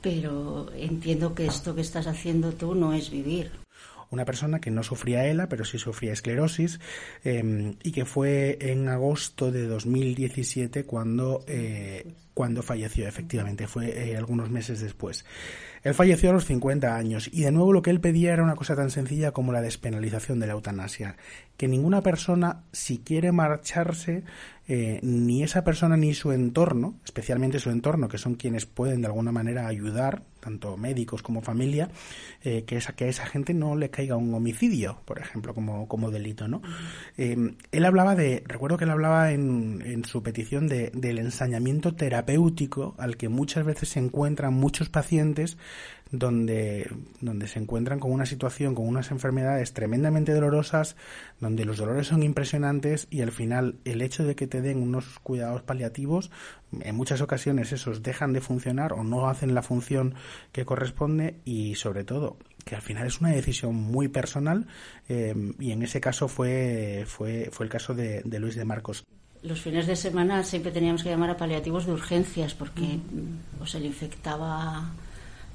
pero 0.00 0.72
entiendo 0.74 1.34
que 1.34 1.46
esto 1.46 1.74
que 1.74 1.82
estás 1.82 2.06
haciendo 2.06 2.52
tú 2.52 2.74
no 2.74 2.92
es 2.92 3.10
vivir. 3.10 3.65
Una 4.10 4.24
persona 4.24 4.60
que 4.60 4.70
no 4.70 4.82
sufría 4.82 5.26
ELA, 5.26 5.48
pero 5.48 5.64
sí 5.64 5.78
sufría 5.78 6.12
esclerosis, 6.12 6.80
em, 7.24 7.74
y 7.82 7.92
que 7.92 8.04
fue 8.04 8.58
en 8.60 8.88
agosto 8.88 9.50
de 9.50 9.66
2017 9.66 10.84
cuando, 10.84 11.44
eh, 11.48 12.06
cuando 12.36 12.62
falleció, 12.62 13.08
efectivamente, 13.08 13.66
fue 13.66 14.10
eh, 14.10 14.14
algunos 14.14 14.50
meses 14.50 14.78
después. 14.80 15.24
Él 15.82 15.94
falleció 15.94 16.28
a 16.28 16.32
los 16.34 16.44
50 16.44 16.94
años 16.94 17.30
y 17.32 17.44
de 17.44 17.50
nuevo 17.50 17.72
lo 17.72 17.80
que 17.80 17.90
él 17.90 18.00
pedía 18.00 18.34
era 18.34 18.42
una 18.42 18.56
cosa 18.56 18.76
tan 18.76 18.90
sencilla 18.90 19.30
como 19.30 19.52
la 19.52 19.62
despenalización 19.62 20.38
de 20.38 20.48
la 20.48 20.52
eutanasia. 20.52 21.16
Que 21.56 21.66
ninguna 21.66 22.02
persona, 22.02 22.64
si 22.72 22.98
quiere 22.98 23.32
marcharse, 23.32 24.24
eh, 24.68 24.98
ni 25.02 25.44
esa 25.44 25.64
persona 25.64 25.96
ni 25.96 26.12
su 26.12 26.32
entorno, 26.32 26.96
especialmente 27.04 27.60
su 27.60 27.70
entorno, 27.70 28.08
que 28.08 28.18
son 28.18 28.34
quienes 28.34 28.66
pueden 28.66 29.00
de 29.00 29.06
alguna 29.06 29.32
manera 29.32 29.68
ayudar, 29.68 30.24
tanto 30.40 30.76
médicos 30.76 31.22
como 31.22 31.40
familia, 31.40 31.88
eh, 32.42 32.64
que, 32.64 32.76
esa, 32.76 32.94
que 32.94 33.04
a 33.04 33.08
esa 33.08 33.26
gente 33.26 33.54
no 33.54 33.76
le 33.76 33.90
caiga 33.90 34.16
un 34.16 34.34
homicidio, 34.34 35.00
por 35.04 35.20
ejemplo, 35.20 35.54
como, 35.54 35.86
como 35.88 36.10
delito, 36.10 36.48
¿no? 36.48 36.62
Eh, 37.16 37.54
él 37.70 37.84
hablaba 37.84 38.16
de, 38.16 38.42
recuerdo 38.46 38.76
que 38.76 38.84
él 38.84 38.90
hablaba 38.90 39.30
en, 39.30 39.82
en 39.86 40.04
su 40.04 40.22
petición 40.22 40.66
de, 40.66 40.90
del 40.92 41.18
ensañamiento 41.18 41.94
terapéutico 41.94 42.25
al 42.98 43.16
que 43.16 43.28
muchas 43.28 43.64
veces 43.64 43.90
se 43.90 44.00
encuentran 44.00 44.54
muchos 44.54 44.88
pacientes 44.88 45.56
donde, 46.10 46.88
donde 47.20 47.48
se 47.48 47.58
encuentran 47.58 47.98
con 47.98 48.12
una 48.12 48.26
situación, 48.26 48.74
con 48.74 48.86
unas 48.86 49.10
enfermedades 49.10 49.72
tremendamente 49.72 50.32
dolorosas, 50.32 50.96
donde 51.40 51.64
los 51.64 51.78
dolores 51.78 52.06
son 52.06 52.22
impresionantes 52.22 53.08
y 53.10 53.22
al 53.22 53.32
final 53.32 53.76
el 53.84 54.02
hecho 54.02 54.24
de 54.24 54.36
que 54.36 54.46
te 54.46 54.60
den 54.60 54.80
unos 54.80 55.18
cuidados 55.20 55.62
paliativos, 55.62 56.30
en 56.80 56.94
muchas 56.94 57.20
ocasiones 57.20 57.72
esos 57.72 58.02
dejan 58.02 58.32
de 58.32 58.40
funcionar 58.40 58.92
o 58.92 59.02
no 59.02 59.28
hacen 59.28 59.54
la 59.54 59.62
función 59.62 60.14
que 60.52 60.64
corresponde 60.64 61.40
y 61.44 61.74
sobre 61.74 62.04
todo 62.04 62.38
que 62.64 62.74
al 62.74 62.82
final 62.82 63.06
es 63.06 63.20
una 63.20 63.30
decisión 63.30 63.74
muy 63.74 64.08
personal 64.08 64.66
eh, 65.08 65.34
y 65.58 65.70
en 65.70 65.82
ese 65.82 66.00
caso 66.00 66.28
fue, 66.28 67.04
fue, 67.06 67.48
fue 67.52 67.66
el 67.66 67.70
caso 67.70 67.94
de, 67.94 68.22
de 68.24 68.38
Luis 68.40 68.56
de 68.56 68.64
Marcos 68.64 69.06
los 69.46 69.60
fines 69.60 69.86
de 69.86 69.96
semana 69.96 70.42
siempre 70.42 70.72
teníamos 70.72 71.02
que 71.02 71.10
llamar 71.10 71.30
a 71.30 71.36
paliativos 71.36 71.86
de 71.86 71.92
urgencias 71.92 72.54
porque 72.54 72.98
o 73.60 73.66
se 73.66 73.78
le 73.80 73.86
infectaba 73.86 74.90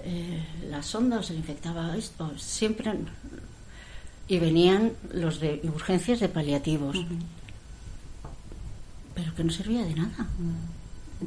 eh, 0.04 0.44
la 0.70 0.82
sonda 0.82 1.20
o 1.20 1.24
se 1.24 1.34
le 1.34 1.40
infectaba 1.40 1.96
esto, 1.98 2.32
siempre. 2.38 2.92
Y 4.28 4.40
venían 4.40 4.94
los 5.14 5.40
de 5.40 5.60
urgencias 5.64 6.20
de 6.20 6.30
paliativos. 6.30 6.98
Pero 9.14 9.36
que 9.36 9.44
no 9.44 9.52
servía 9.52 9.84
de 9.84 9.94
nada. 9.94 10.28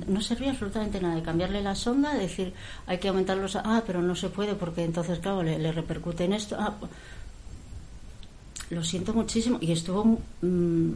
No 0.09 0.21
servía 0.21 0.51
absolutamente 0.51 1.01
nada. 1.01 1.17
De 1.17 1.23
cambiarle 1.23 1.63
la 1.63 1.75
sonda, 1.75 2.15
decir, 2.15 2.55
hay 2.87 2.99
que 2.99 3.09
aumentar 3.09 3.37
los. 3.37 3.57
Ah, 3.57 3.83
pero 3.87 4.01
no 4.01 4.17
se 4.17 4.31
puede 4.31 4.55
porque 4.55 4.85
entonces, 4.85 5.19
claro, 5.19 5.43
le, 5.43 5.71
repercute 5.71 6.25
en 6.25 6.33
esto. 6.33 6.57
Ah, 6.59 6.75
lo 8.71 8.83
siento 8.83 9.13
muchísimo. 9.13 9.59
Y 9.61 9.71
estuvo 9.73 10.19
mm, 10.41 10.93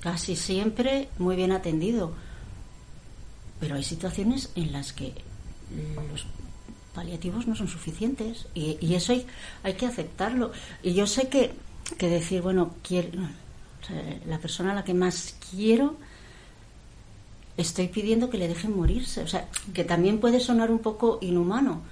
casi 0.00 0.36
siempre 0.36 1.08
muy 1.18 1.36
bien 1.36 1.52
atendido. 1.52 2.12
Pero 3.60 3.74
hay 3.74 3.84
situaciones 3.84 4.50
en 4.54 4.72
las 4.72 4.92
que 4.92 5.14
los 6.10 6.26
paliativos 6.94 7.46
no 7.46 7.54
son 7.54 7.68
suficientes 7.68 8.46
y, 8.54 8.94
eso 8.94 9.12
hay, 9.12 9.26
hay, 9.62 9.74
que 9.74 9.86
aceptarlo. 9.86 10.52
Y 10.82 10.94
yo 10.94 11.06
sé 11.06 11.28
que, 11.28 11.52
que 11.98 12.08
decir, 12.08 12.42
bueno, 12.42 12.74
quiero, 12.82 13.10
la 14.26 14.38
persona 14.38 14.72
a 14.72 14.74
la 14.74 14.84
que 14.84 14.94
más 14.94 15.36
quiero, 15.50 15.96
estoy 17.56 17.88
pidiendo 17.88 18.30
que 18.30 18.38
le 18.38 18.48
dejen 18.48 18.76
morirse. 18.76 19.22
O 19.22 19.28
sea, 19.28 19.48
que 19.74 19.84
también 19.84 20.20
puede 20.20 20.40
sonar 20.40 20.70
un 20.70 20.78
poco 20.78 21.18
inhumano, 21.20 21.82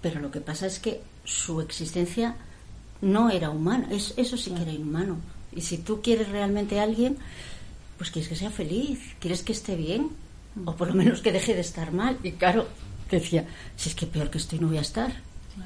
pero 0.00 0.20
lo 0.20 0.30
que 0.30 0.40
pasa 0.40 0.66
es 0.66 0.78
que 0.78 1.02
su 1.24 1.60
existencia 1.60 2.36
no 3.00 3.30
era 3.30 3.50
humana. 3.50 3.88
Es, 3.90 4.14
eso 4.16 4.36
sí 4.36 4.50
que 4.52 4.62
era 4.62 4.72
inhumano. 4.72 5.16
Y 5.52 5.62
si 5.62 5.78
tú 5.78 6.02
quieres 6.02 6.28
realmente 6.28 6.80
a 6.80 6.84
alguien, 6.84 7.16
pues 7.96 8.10
quieres 8.10 8.28
que 8.28 8.36
sea 8.36 8.50
feliz, 8.50 9.00
quieres 9.20 9.42
que 9.42 9.52
esté 9.52 9.76
bien, 9.76 10.10
o 10.64 10.76
por 10.76 10.88
lo 10.88 10.94
menos 10.94 11.20
que 11.20 11.32
deje 11.32 11.54
de 11.54 11.60
estar 11.60 11.92
mal. 11.92 12.18
Y 12.22 12.32
claro, 12.32 12.68
decía, 13.10 13.46
si 13.76 13.88
es 13.88 13.94
que 13.94 14.06
peor 14.06 14.30
que 14.30 14.38
estoy 14.38 14.58
no 14.58 14.68
voy 14.68 14.78
a 14.78 14.82
estar. 14.82 15.12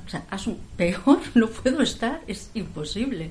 O 0.07 0.09
sea, 0.09 0.25
haz 0.31 0.47
un 0.47 0.59
peor, 0.77 1.21
no 1.35 1.49
puedo 1.49 1.83
estar, 1.83 2.23
es 2.27 2.51
imposible. 2.55 3.31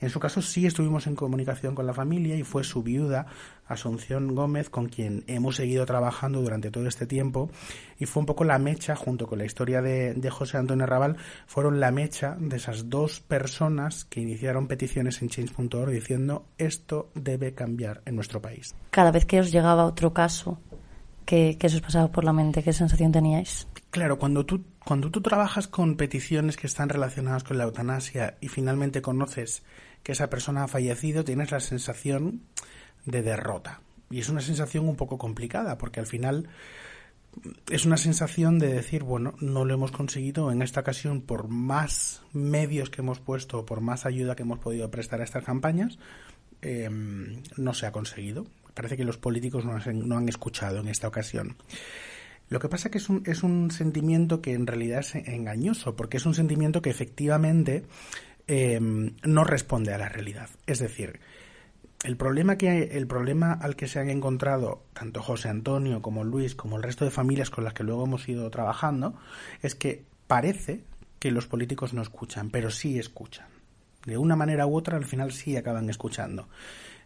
En 0.00 0.10
su 0.10 0.20
caso 0.20 0.40
sí 0.42 0.64
estuvimos 0.66 1.06
en 1.06 1.16
comunicación 1.16 1.74
con 1.74 1.86
la 1.86 1.92
familia 1.92 2.36
y 2.36 2.44
fue 2.44 2.62
su 2.62 2.82
viuda, 2.82 3.26
Asunción 3.66 4.34
Gómez, 4.34 4.70
con 4.70 4.88
quien 4.88 5.24
hemos 5.26 5.56
seguido 5.56 5.84
trabajando 5.86 6.40
durante 6.40 6.70
todo 6.70 6.86
este 6.86 7.06
tiempo 7.06 7.50
y 7.98 8.06
fue 8.06 8.20
un 8.20 8.26
poco 8.26 8.44
la 8.44 8.58
mecha, 8.58 8.94
junto 8.94 9.26
con 9.26 9.38
la 9.38 9.44
historia 9.44 9.82
de, 9.82 10.30
José 10.30 10.58
Antonio 10.58 10.86
Raval, 10.86 11.16
fueron 11.46 11.80
la 11.80 11.90
mecha 11.90 12.36
de 12.38 12.56
esas 12.56 12.88
dos 12.88 13.20
personas 13.20 14.04
que 14.04 14.20
iniciaron 14.20 14.68
peticiones 14.68 15.20
en 15.22 15.30
change.org 15.30 15.90
diciendo 15.90 16.46
esto 16.58 17.10
debe 17.14 17.54
cambiar 17.54 18.02
en 18.04 18.14
nuestro 18.14 18.40
país. 18.40 18.74
Cada 18.90 19.10
vez 19.10 19.24
que 19.24 19.40
os 19.40 19.50
llegaba 19.50 19.84
otro 19.84 20.12
caso, 20.12 20.60
¿qué, 21.24 21.56
qué 21.58 21.66
os 21.66 21.80
pasaba 21.80 22.12
por 22.12 22.24
la 22.24 22.32
mente? 22.32 22.62
¿Qué 22.62 22.72
sensación 22.72 23.10
teníais? 23.10 23.66
Claro, 23.90 24.18
cuando 24.18 24.44
tú, 24.46 24.64
cuando 24.84 25.10
tú 25.10 25.22
trabajas 25.22 25.66
con 25.66 25.96
peticiones 25.96 26.56
que 26.56 26.66
están 26.66 26.88
relacionadas 26.88 27.42
con 27.42 27.58
la 27.58 27.64
eutanasia 27.64 28.36
y 28.40 28.48
finalmente 28.48 29.02
conoces 29.02 29.62
que 30.02 30.12
esa 30.12 30.30
persona 30.30 30.64
ha 30.64 30.68
fallecido, 30.68 31.24
tienes 31.24 31.50
la 31.50 31.60
sensación 31.60 32.42
de 33.04 33.22
derrota. 33.22 33.80
Y 34.10 34.20
es 34.20 34.28
una 34.28 34.40
sensación 34.40 34.88
un 34.88 34.96
poco 34.96 35.18
complicada, 35.18 35.76
porque 35.78 36.00
al 36.00 36.06
final 36.06 36.48
es 37.70 37.84
una 37.84 37.96
sensación 37.96 38.58
de 38.58 38.68
decir, 38.72 39.02
bueno, 39.02 39.34
no 39.40 39.64
lo 39.64 39.74
hemos 39.74 39.92
conseguido 39.92 40.50
en 40.50 40.62
esta 40.62 40.80
ocasión 40.80 41.20
por 41.20 41.48
más 41.48 42.22
medios 42.32 42.90
que 42.90 43.02
hemos 43.02 43.20
puesto, 43.20 43.64
por 43.66 43.80
más 43.80 44.06
ayuda 44.06 44.34
que 44.34 44.42
hemos 44.42 44.58
podido 44.58 44.90
prestar 44.90 45.20
a 45.20 45.24
estas 45.24 45.44
campañas, 45.44 45.98
em, 46.62 47.42
no 47.56 47.74
se 47.74 47.86
ha 47.86 47.92
conseguido. 47.92 48.46
Parece 48.74 48.96
que 48.96 49.04
los 49.04 49.18
políticos 49.18 49.64
no 49.64 49.76
han, 49.76 50.08
no 50.08 50.16
han 50.16 50.28
escuchado 50.28 50.80
en 50.80 50.88
esta 50.88 51.08
ocasión. 51.08 51.56
Lo 52.48 52.60
que 52.60 52.68
pasa 52.68 52.90
que 52.90 52.98
es 52.98 53.08
un, 53.08 53.22
es 53.26 53.42
un 53.42 53.70
sentimiento 53.70 54.40
que 54.40 54.54
en 54.54 54.66
realidad 54.66 55.00
es 55.00 55.14
engañoso, 55.14 55.96
porque 55.96 56.16
es 56.16 56.24
un 56.24 56.34
sentimiento 56.34 56.80
que 56.80 56.90
efectivamente 56.90 57.84
Em, 58.50 59.14
no 59.24 59.44
responde 59.44 59.92
a 59.92 59.98
la 59.98 60.08
realidad. 60.08 60.48
Es 60.66 60.78
decir, 60.78 61.20
el 62.02 62.16
problema, 62.16 62.56
que, 62.56 62.96
el 62.96 63.06
problema 63.06 63.52
al 63.52 63.76
que 63.76 63.88
se 63.88 63.98
han 63.98 64.08
encontrado 64.08 64.84
tanto 64.94 65.22
José 65.22 65.50
Antonio 65.50 66.00
como 66.00 66.24
Luis 66.24 66.54
como 66.54 66.78
el 66.78 66.82
resto 66.82 67.04
de 67.04 67.10
familias 67.10 67.50
con 67.50 67.64
las 67.64 67.74
que 67.74 67.84
luego 67.84 68.04
hemos 68.04 68.26
ido 68.26 68.48
trabajando 68.50 69.14
es 69.60 69.74
que 69.74 70.02
parece 70.26 70.80
que 71.18 71.30
los 71.30 71.46
políticos 71.46 71.92
no 71.92 72.00
escuchan, 72.00 72.48
pero 72.48 72.70
sí 72.70 72.98
escuchan. 72.98 73.48
De 74.06 74.16
una 74.16 74.34
manera 74.34 74.66
u 74.66 74.76
otra 74.76 74.96
al 74.96 75.04
final 75.04 75.32
sí 75.32 75.54
acaban 75.56 75.90
escuchando. 75.90 76.48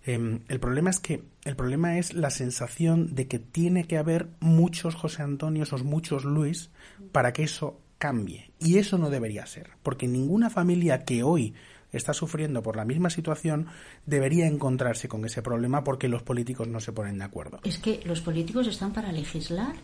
Em, 0.04 0.40
el 0.46 0.60
problema 0.60 0.90
es 0.90 1.00
que 1.00 1.24
el 1.44 1.56
problema 1.56 1.98
es 1.98 2.14
la 2.14 2.30
sensación 2.30 3.16
de 3.16 3.26
que 3.26 3.40
tiene 3.40 3.88
que 3.88 3.98
haber 3.98 4.28
muchos 4.38 4.94
José 4.94 5.22
Antonio 5.22 5.64
o 5.68 5.78
muchos 5.78 6.24
Luis 6.24 6.70
para 7.10 7.32
que 7.32 7.42
eso 7.42 7.80
cambie. 8.02 8.50
Y 8.58 8.78
eso 8.78 8.98
no 8.98 9.10
debería 9.10 9.46
ser, 9.46 9.70
porque 9.84 10.08
ninguna 10.08 10.50
familia 10.50 11.04
que 11.04 11.22
hoy 11.22 11.54
está 11.92 12.12
sufriendo 12.12 12.60
por 12.60 12.74
la 12.74 12.84
misma 12.84 13.10
situación 13.10 13.68
debería 14.06 14.48
encontrarse 14.48 15.06
con 15.06 15.24
ese 15.24 15.40
problema 15.40 15.84
porque 15.84 16.08
los 16.08 16.24
políticos 16.24 16.66
no 16.66 16.80
se 16.80 16.90
ponen 16.90 17.18
de 17.18 17.24
acuerdo. 17.24 17.60
Es 17.62 17.78
que 17.78 18.00
los 18.04 18.20
políticos 18.20 18.66
están 18.66 18.92
para 18.92 19.12
legislar 19.12 19.76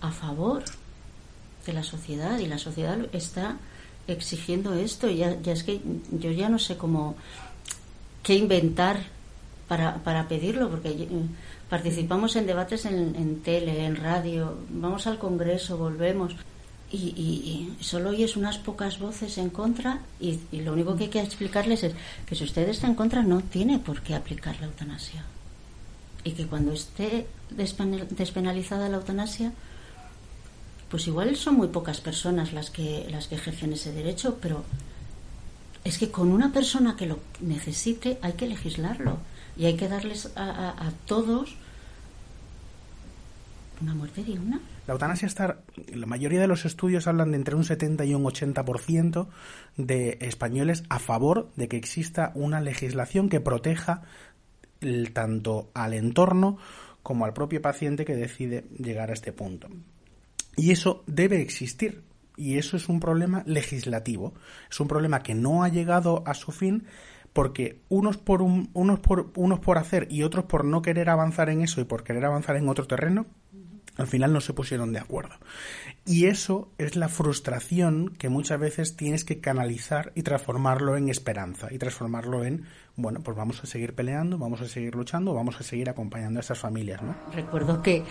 a 0.00 0.12
favor 0.12 0.62
de 1.66 1.72
la 1.74 1.82
sociedad 1.82 2.38
y 2.38 2.46
la 2.46 2.56
sociedad 2.56 2.96
está 3.12 3.58
exigiendo 4.08 4.72
esto. 4.72 5.10
Ya, 5.10 5.38
ya 5.42 5.52
es 5.52 5.62
que 5.62 5.82
yo 6.12 6.30
ya 6.30 6.48
no 6.48 6.58
sé 6.58 6.78
cómo 6.78 7.16
qué 8.22 8.32
inventar 8.32 8.96
para, 9.68 9.96
para 9.96 10.26
pedirlo, 10.26 10.70
porque 10.70 10.88
eh, 10.88 11.08
participamos 11.68 12.34
en 12.36 12.46
debates 12.46 12.86
en, 12.86 13.14
en 13.14 13.42
tele, 13.42 13.84
en 13.84 13.96
radio, 13.96 14.56
vamos 14.70 15.06
al 15.06 15.18
Congreso, 15.18 15.76
volvemos 15.76 16.34
y, 16.96 17.76
solo 17.80 18.10
oyes 18.10 18.36
unas 18.36 18.58
pocas 18.58 18.98
voces 18.98 19.38
en 19.38 19.50
contra 19.50 20.00
y, 20.20 20.38
lo 20.52 20.72
único 20.72 20.96
que 20.96 21.04
hay 21.04 21.10
que 21.10 21.20
explicarles 21.20 21.84
es 21.84 21.94
que 22.26 22.34
si 22.34 22.44
usted 22.44 22.68
está 22.68 22.86
en 22.86 22.94
contra 22.94 23.22
no 23.22 23.40
tiene 23.40 23.78
por 23.78 24.02
qué 24.02 24.14
aplicar 24.14 24.58
la 24.60 24.66
eutanasia. 24.66 25.24
Y 26.24 26.32
que 26.32 26.46
cuando 26.46 26.72
esté 26.72 27.26
despenalizada 27.50 28.88
la 28.88 28.96
eutanasia 28.96 29.52
pues 30.88 31.06
igual 31.06 31.36
son 31.36 31.56
muy 31.56 31.68
pocas 31.68 32.00
personas 32.00 32.52
las 32.52 32.70
que 32.70 33.06
las 33.10 33.28
que 33.28 33.36
ejercen 33.36 33.72
ese 33.72 33.92
derecho 33.92 34.38
pero 34.40 34.64
es 35.84 35.98
que 35.98 36.10
con 36.10 36.32
una 36.32 36.52
persona 36.52 36.96
que 36.96 37.06
lo 37.06 37.20
necesite 37.40 38.18
hay 38.22 38.32
que 38.32 38.46
legislarlo 38.48 39.18
y 39.56 39.66
hay 39.66 39.76
que 39.76 39.88
darles 39.88 40.30
a 40.36 40.90
todos 41.06 41.54
una 43.80 43.94
muerte 43.94 44.24
digna 44.24 44.60
la 44.86 44.94
eutanasia 44.94 45.26
está, 45.26 45.62
la 45.92 46.06
mayoría 46.06 46.40
de 46.40 46.46
los 46.46 46.64
estudios 46.64 47.06
hablan 47.06 47.32
de 47.32 47.38
entre 47.38 47.56
un 47.56 47.64
70 47.64 48.04
y 48.04 48.14
un 48.14 48.24
80% 48.24 49.28
de 49.76 50.18
españoles 50.20 50.84
a 50.88 50.98
favor 50.98 51.50
de 51.56 51.68
que 51.68 51.76
exista 51.76 52.32
una 52.34 52.60
legislación 52.60 53.28
que 53.28 53.40
proteja 53.40 54.02
tanto 55.12 55.70
al 55.74 55.94
entorno 55.94 56.58
como 57.02 57.24
al 57.24 57.32
propio 57.32 57.62
paciente 57.62 58.04
que 58.04 58.14
decide 58.14 58.64
llegar 58.78 59.10
a 59.10 59.14
este 59.14 59.32
punto. 59.32 59.68
Y 60.56 60.70
eso 60.70 61.02
debe 61.06 61.40
existir. 61.40 62.02
Y 62.36 62.58
eso 62.58 62.76
es 62.76 62.88
un 62.88 63.00
problema 63.00 63.42
legislativo. 63.46 64.34
Es 64.70 64.78
un 64.78 64.88
problema 64.88 65.22
que 65.22 65.34
no 65.34 65.62
ha 65.62 65.68
llegado 65.68 66.22
a 66.26 66.34
su 66.34 66.52
fin 66.52 66.84
porque 67.32 67.82
unos 67.88 68.16
por, 68.16 68.40
unos 68.40 69.00
por, 69.00 69.30
unos 69.36 69.60
por 69.60 69.78
hacer 69.78 70.06
y 70.10 70.22
otros 70.22 70.46
por 70.46 70.64
no 70.64 70.80
querer 70.80 71.10
avanzar 71.10 71.50
en 71.50 71.62
eso 71.62 71.80
y 71.80 71.84
por 71.84 72.02
querer 72.02 72.24
avanzar 72.24 72.56
en 72.56 72.68
otro 72.68 72.86
terreno, 72.86 73.26
al 73.96 74.06
final 74.06 74.32
no 74.32 74.40
se 74.40 74.52
pusieron 74.52 74.92
de 74.92 74.98
acuerdo. 74.98 75.34
Y 76.04 76.26
eso 76.26 76.68
es 76.78 76.96
la 76.96 77.08
frustración 77.08 78.10
que 78.10 78.28
muchas 78.28 78.60
veces 78.60 78.96
tienes 78.96 79.24
que 79.24 79.40
canalizar 79.40 80.12
y 80.14 80.22
transformarlo 80.22 80.96
en 80.96 81.08
esperanza 81.08 81.68
y 81.70 81.78
transformarlo 81.78 82.44
en, 82.44 82.64
bueno, 82.96 83.20
pues 83.20 83.36
vamos 83.36 83.62
a 83.62 83.66
seguir 83.66 83.94
peleando, 83.94 84.38
vamos 84.38 84.60
a 84.60 84.68
seguir 84.68 84.94
luchando, 84.94 85.34
vamos 85.34 85.60
a 85.60 85.62
seguir 85.62 85.90
acompañando 85.90 86.38
a 86.38 86.42
estas 86.42 86.58
familias, 86.58 87.02
¿no? 87.02 87.16
Recuerdo 87.32 87.82
que 87.82 88.04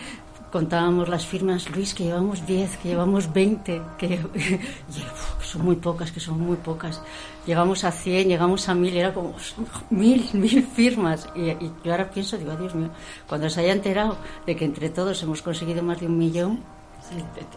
contábamos 0.56 1.10
las 1.10 1.26
firmas, 1.26 1.68
Luis, 1.68 1.92
que 1.92 2.04
llevamos 2.04 2.46
10, 2.46 2.78
que 2.78 2.88
llevamos 2.88 3.30
20, 3.30 3.82
que, 3.98 4.18
son 5.42 5.66
muy 5.66 5.76
pocas, 5.76 6.10
que 6.10 6.18
son 6.18 6.40
muy 6.40 6.56
pocas. 6.56 7.02
Llegamos 7.46 7.84
a 7.84 7.92
100, 7.92 8.28
llegamos 8.28 8.66
a 8.70 8.74
1000, 8.74 8.96
era 8.96 9.12
como 9.12 9.34
mil, 9.90 10.26
mil 10.32 10.62
firmas. 10.62 11.28
Y, 11.36 11.52
yo 11.84 11.90
ahora 11.92 12.10
pienso, 12.10 12.38
digo, 12.38 12.56
Dios 12.56 12.74
mío, 12.74 12.88
cuando 13.28 13.50
se 13.50 13.60
haya 13.60 13.74
enterado 13.74 14.16
de 14.46 14.56
que 14.56 14.64
entre 14.64 14.88
todos 14.88 15.22
hemos 15.22 15.42
conseguido 15.42 15.82
más 15.82 16.00
de 16.00 16.06
un 16.06 16.16
millón, 16.16 16.64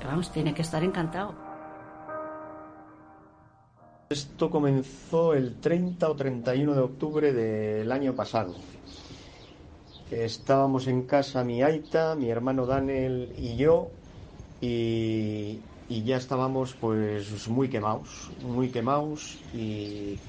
vamos, 0.04 0.30
tiene 0.34 0.54
que 0.54 0.64
estar 0.64 0.84
encantado. 0.84 1.34
Esto 4.10 4.50
comenzó 4.50 5.34
el 5.36 5.56
30 5.62 6.10
o 6.10 6.16
31 6.18 6.74
de 6.74 6.82
octubre 6.82 7.32
del 7.32 7.90
año 7.94 8.14
pasado. 8.14 8.56
Estábamos 10.10 10.88
en 10.88 11.06
casa 11.06 11.44
mi 11.44 11.62
Aita, 11.62 12.16
mi 12.16 12.30
hermano 12.32 12.66
Daniel 12.66 13.32
y 13.38 13.58
yo 13.58 13.92
y, 14.60 15.62
ya 15.88 16.18
estábamos 16.18 16.74
pues 16.76 17.48
muy 17.48 17.70
quemados, 17.70 18.34
muy 18.42 18.72
quemados 18.72 19.40
y, 19.54 20.20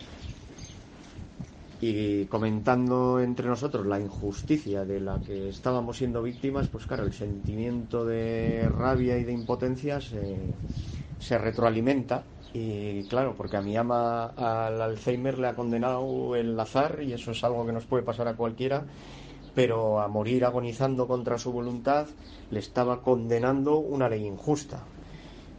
y 1.81 2.27
comentando 2.27 3.21
entre 3.21 3.49
nosotros 3.49 3.87
la 3.87 3.99
injusticia 3.99 4.85
de 4.85 5.01
la 5.01 5.23
que 5.23 5.49
estábamos 5.49 5.97
siendo 5.97 6.23
víctimas, 6.23 6.69
pues 6.69 6.85
claro, 6.87 7.05
el 7.05 7.15
sentimiento 7.15 8.05
de 8.05 8.69
rabia 8.71 9.17
y 9.19 9.25
de 9.25 9.33
impotencia 9.33 10.01
se, 10.03 10.59
se 11.19 11.39
retroalimenta 11.39 12.27
y 12.53 13.07
claro, 13.09 13.35
porque 13.37 13.57
a 13.57 13.63
mi 13.63 13.77
ama 13.77 14.27
al 14.27 14.83
Alzheimer 14.83 15.39
le 15.39 15.47
ha 15.49 15.55
condenado 15.55 16.37
el 16.37 16.59
azar 16.61 17.01
y 17.03 17.13
eso 17.15 17.31
es 17.31 17.43
algo 17.45 17.65
que 17.65 17.73
nos 17.73 17.87
puede 17.87 18.03
pasar 18.03 18.29
a 18.29 18.37
cualquiera 18.37 18.87
pero 19.55 20.01
a 20.01 20.09
morir 20.09 20.45
agonizando 20.45 21.07
contra 21.07 21.39
su 21.39 21.53
voluntad 21.53 22.07
le 22.51 22.61
estaba 22.61 23.03
condenando 23.03 23.79
una 23.79 24.09
ley 24.09 24.25
injusta. 24.27 24.85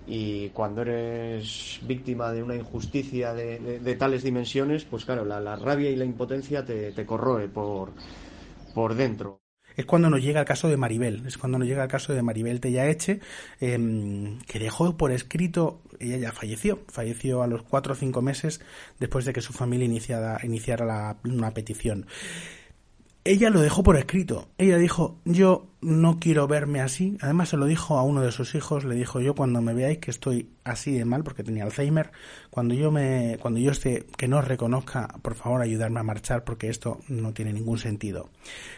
Y 0.07 0.49
cuando 0.49 0.81
eres 0.81 1.79
víctima 1.83 2.31
de 2.31 2.43
una 2.43 2.55
injusticia 2.55 3.33
de, 3.33 3.95
tales 3.97 4.23
dimensiones, 4.23 4.83
pues 4.83 5.05
claro, 5.05 5.23
la, 5.25 5.55
rabia 5.55 5.89
y 5.89 5.95
la 5.95 6.05
impotencia 6.05 6.65
te, 6.65 7.05
corroe 7.05 7.47
por, 7.47 7.91
por 8.73 8.95
dentro. 8.95 9.39
Es 9.75 9.85
cuando 9.85 10.09
nos 10.09 10.21
llega 10.21 10.41
el 10.41 10.45
caso 10.45 10.67
de 10.67 10.75
Maribel, 10.75 11.23
es 11.25 11.37
cuando 11.37 11.57
nos 11.57 11.67
llega 11.67 11.83
el 11.83 11.89
caso 11.89 12.13
de 12.13 12.21
Maribel 12.21 12.59
Tellaeche, 12.59 13.21
eh, 13.61 14.37
que 14.45 14.59
dejó 14.59 14.97
por 14.97 15.11
escrito, 15.11 15.81
ella 15.99 16.17
ya 16.17 16.31
falleció, 16.33 16.79
falleció 16.89 17.41
a 17.41 17.47
los 17.47 17.63
cuatro 17.63 17.93
o 17.93 17.95
cinco 17.95 18.21
meses 18.21 18.59
después 18.99 19.23
de 19.23 19.31
que 19.31 19.39
su 19.39 19.53
familia 19.53 19.85
iniciara, 19.85 20.39
iniciara 20.43 20.85
la, 20.85 21.17
una 21.23 21.53
petición 21.53 22.05
ella 23.23 23.49
lo 23.49 23.61
dejó 23.61 23.83
por 23.83 23.97
escrito. 23.97 24.49
Ella 24.57 24.77
dijo, 24.77 25.19
yo 25.25 25.67
no 25.81 26.19
quiero 26.19 26.47
verme 26.47 26.81
así. 26.81 27.17
Además 27.21 27.49
se 27.49 27.57
lo 27.57 27.65
dijo 27.65 27.97
a 27.97 28.03
uno 28.03 28.21
de 28.21 28.31
sus 28.31 28.55
hijos, 28.55 28.83
le 28.83 28.95
dijo, 28.95 29.19
yo 29.19 29.35
cuando 29.35 29.61
me 29.61 29.73
veáis 29.73 29.99
que 29.99 30.09
estoy 30.09 30.49
así 30.63 30.91
de 30.91 31.05
mal, 31.05 31.23
porque 31.23 31.43
tenía 31.43 31.63
Alzheimer, 31.63 32.11
cuando 32.49 32.73
yo 32.73 32.91
me, 32.91 33.37
cuando 33.39 33.59
yo 33.59 33.71
esté, 33.71 34.07
que 34.17 34.27
no 34.27 34.39
os 34.39 34.47
reconozca, 34.47 35.07
por 35.21 35.35
favor 35.35 35.61
ayudarme 35.61 35.99
a 35.99 36.03
marchar, 36.03 36.43
porque 36.43 36.69
esto 36.69 36.99
no 37.09 37.33
tiene 37.33 37.53
ningún 37.53 37.77
sentido. 37.77 38.29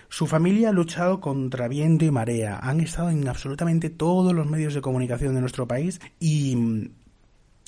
Su 0.10 0.28
familia 0.28 0.70
ha 0.70 0.74
luchado 0.74 1.22
contra 1.22 1.70
viento 1.70 2.04
y 2.04 2.12
marea, 2.12 2.60
han 2.60 2.82
estado 2.82 3.10
en 3.10 3.28
absolutamente 3.28 3.90
todos 3.90 4.34
los 4.34 4.48
medios 4.48 4.74
de 4.74 4.82
comunicación 4.82 5.36
de 5.36 5.42
nuestro 5.42 5.68
país 5.68 6.02
y 6.20 6.90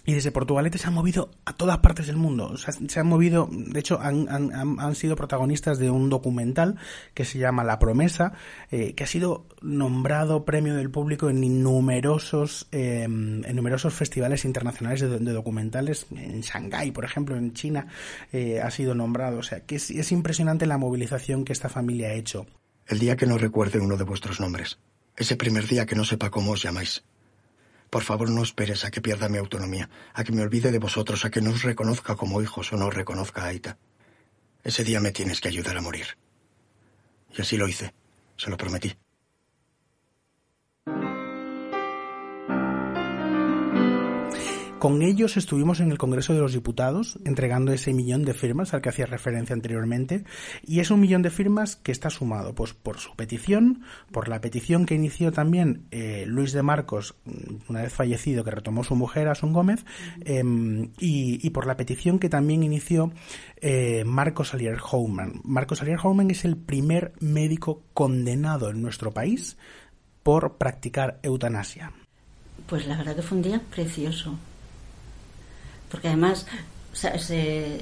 y 0.05 0.13
desde 0.13 0.31
Portugalete 0.31 0.77
se 0.77 0.87
han 0.87 0.93
movido 0.93 1.31
a 1.45 1.53
todas 1.53 1.79
partes 1.79 2.07
del 2.07 2.17
mundo. 2.17 2.47
O 2.47 2.57
sea, 2.57 2.73
se 2.73 2.99
han 2.99 3.07
movido, 3.07 3.49
de 3.51 3.79
hecho, 3.79 3.99
han, 3.99 4.29
han, 4.29 4.79
han, 4.79 4.95
sido 4.95 5.15
protagonistas 5.15 5.79
de 5.79 5.89
un 5.89 6.09
documental 6.09 6.77
que 7.13 7.25
se 7.25 7.39
llama 7.39 7.63
La 7.63 7.79
Promesa, 7.79 8.33
eh, 8.69 8.93
que 8.93 9.03
ha 9.03 9.07
sido 9.07 9.47
nombrado 9.61 10.45
premio 10.45 10.75
del 10.75 10.91
público 10.91 11.29
en 11.29 11.63
numerosos, 11.63 12.67
eh, 12.71 13.03
en 13.03 13.65
festivales 13.89 14.45
internacionales 14.45 15.01
de, 15.01 15.19
de, 15.19 15.33
documentales. 15.33 16.05
En 16.11 16.41
Shanghái, 16.41 16.91
por 16.91 17.03
ejemplo, 17.03 17.35
en 17.35 17.53
China, 17.53 17.87
eh, 18.31 18.61
ha 18.61 18.69
sido 18.69 18.93
nombrado. 18.93 19.39
O 19.39 19.43
sea, 19.43 19.61
que 19.61 19.75
es, 19.75 19.89
es 19.89 20.11
impresionante 20.11 20.67
la 20.67 20.77
movilización 20.77 21.45
que 21.45 21.53
esta 21.53 21.69
familia 21.69 22.09
ha 22.09 22.13
hecho. 22.13 22.45
El 22.87 22.99
día 22.99 23.15
que 23.15 23.25
no 23.25 23.37
recuerde 23.37 23.79
uno 23.79 23.97
de 23.97 24.03
vuestros 24.03 24.39
nombres. 24.39 24.77
Ese 25.17 25.35
primer 25.35 25.67
día 25.67 25.85
que 25.85 25.95
no 25.95 26.05
sepa 26.05 26.29
cómo 26.29 26.51
os 26.51 26.61
llamáis. 26.61 27.03
Por 27.89 28.03
favor, 28.03 28.29
no 28.29 28.43
esperes 28.43 28.83
a 28.83 28.91
que 28.91 29.01
pierda 29.01 29.29
mi 29.29 29.37
autonomía, 29.37 29.89
a 30.13 30.23
que 30.23 30.31
me 30.31 30.41
olvide 30.41 30.71
de 30.71 30.79
vosotros, 30.79 31.23
a 31.25 31.29
que 31.29 31.41
no 31.41 31.51
os 31.51 31.63
reconozca 31.63 32.15
como 32.15 32.41
hijos 32.41 32.73
o 32.73 32.77
no 32.77 32.89
reconozca 32.89 33.43
a 33.43 33.47
Aita. 33.47 33.77
Ese 34.63 34.83
día 34.83 34.99
me 34.99 35.11
tienes 35.11 35.41
que 35.41 35.47
ayudar 35.47 35.77
a 35.77 35.81
morir. 35.81 36.17
Y 37.37 37.41
así 37.41 37.57
lo 37.57 37.67
hice. 37.67 37.93
Se 38.37 38.49
lo 38.49 38.57
prometí. 38.57 38.95
Con 44.85 45.01
ellos 45.01 45.35
estuvimos 45.35 45.79
en 45.79 45.89
el 45.89 45.97
Congreso 45.97 46.35
de 46.35 46.41
los 46.41 46.53
Diputados 46.53 47.17
entregando 47.25 47.73
ese 47.73 47.91
millón 47.91 48.23
de 48.23 48.35
firmas 48.35 48.71
al 48.71 48.83
que 48.83 48.89
hacía 48.89 49.07
referencia 49.07 49.55
anteriormente 49.55 50.25
y 50.61 50.79
es 50.79 50.91
un 50.91 50.99
millón 50.99 51.23
de 51.23 51.31
firmas 51.31 51.75
que 51.75 51.91
está 51.91 52.11
sumado 52.11 52.53
pues 52.53 52.73
por 52.75 52.99
su 52.99 53.15
petición, 53.15 53.81
por 54.11 54.27
la 54.27 54.41
petición 54.41 54.85
que 54.85 54.93
inició 54.93 55.31
también 55.31 55.87
eh, 55.89 56.25
Luis 56.27 56.51
de 56.51 56.61
Marcos 56.61 57.15
una 57.67 57.81
vez 57.81 57.93
fallecido 57.93 58.43
que 58.43 58.51
retomó 58.51 58.83
su 58.83 58.95
mujer 58.95 59.27
Asun 59.27 59.53
Gómez 59.53 59.83
y, 60.23 60.91
y, 60.99 61.49
por 61.49 61.65
la 61.65 61.77
petición 61.77 62.19
que 62.19 62.29
también 62.29 62.61
inició 62.61 63.11
eh, 63.61 64.03
Marcos 64.05 64.53
Alier 64.53 64.77
Houman. 64.77 65.41
Marcos 65.43 65.81
Alier 65.81 65.97
Houman 65.97 66.29
es 66.29 66.45
el 66.45 66.57
primer 66.57 67.13
médico 67.19 67.81
condenado 67.95 68.69
en 68.69 68.83
nuestro 68.83 69.09
país 69.09 69.57
por 70.21 70.59
practicar 70.59 71.17
eutanasia. 71.23 71.91
Pues 72.67 72.85
la 72.85 72.97
verdad 72.97 73.15
que 73.15 73.23
fue 73.23 73.37
un 73.39 73.43
día 73.43 73.61
precioso 73.71 74.37
porque 75.89 76.07
además 76.07 76.45
o 76.95 76.97
sea, 76.97 77.19
se 77.19 77.77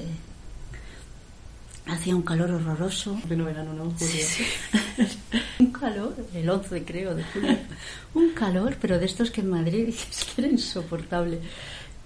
hacía 1.86 2.16
un 2.16 2.22
calor 2.22 2.50
horroroso. 2.50 3.16
Pleno 3.28 3.44
verano, 3.44 3.72
¿no? 3.72 3.92
Sí, 3.96 4.06
sí. 4.06 4.44
un 5.60 5.70
calor, 5.70 6.16
el 6.34 6.50
11 6.50 6.84
creo 6.84 7.14
de 7.14 7.22
julio. 7.22 7.56
un 8.14 8.30
calor, 8.30 8.76
pero 8.80 8.98
de 8.98 9.06
estos 9.06 9.30
que 9.30 9.40
en 9.40 9.50
Madrid 9.50 9.86
dices 9.86 10.24
que 10.34 10.42
era 10.42 10.50
insoportable. 10.50 11.40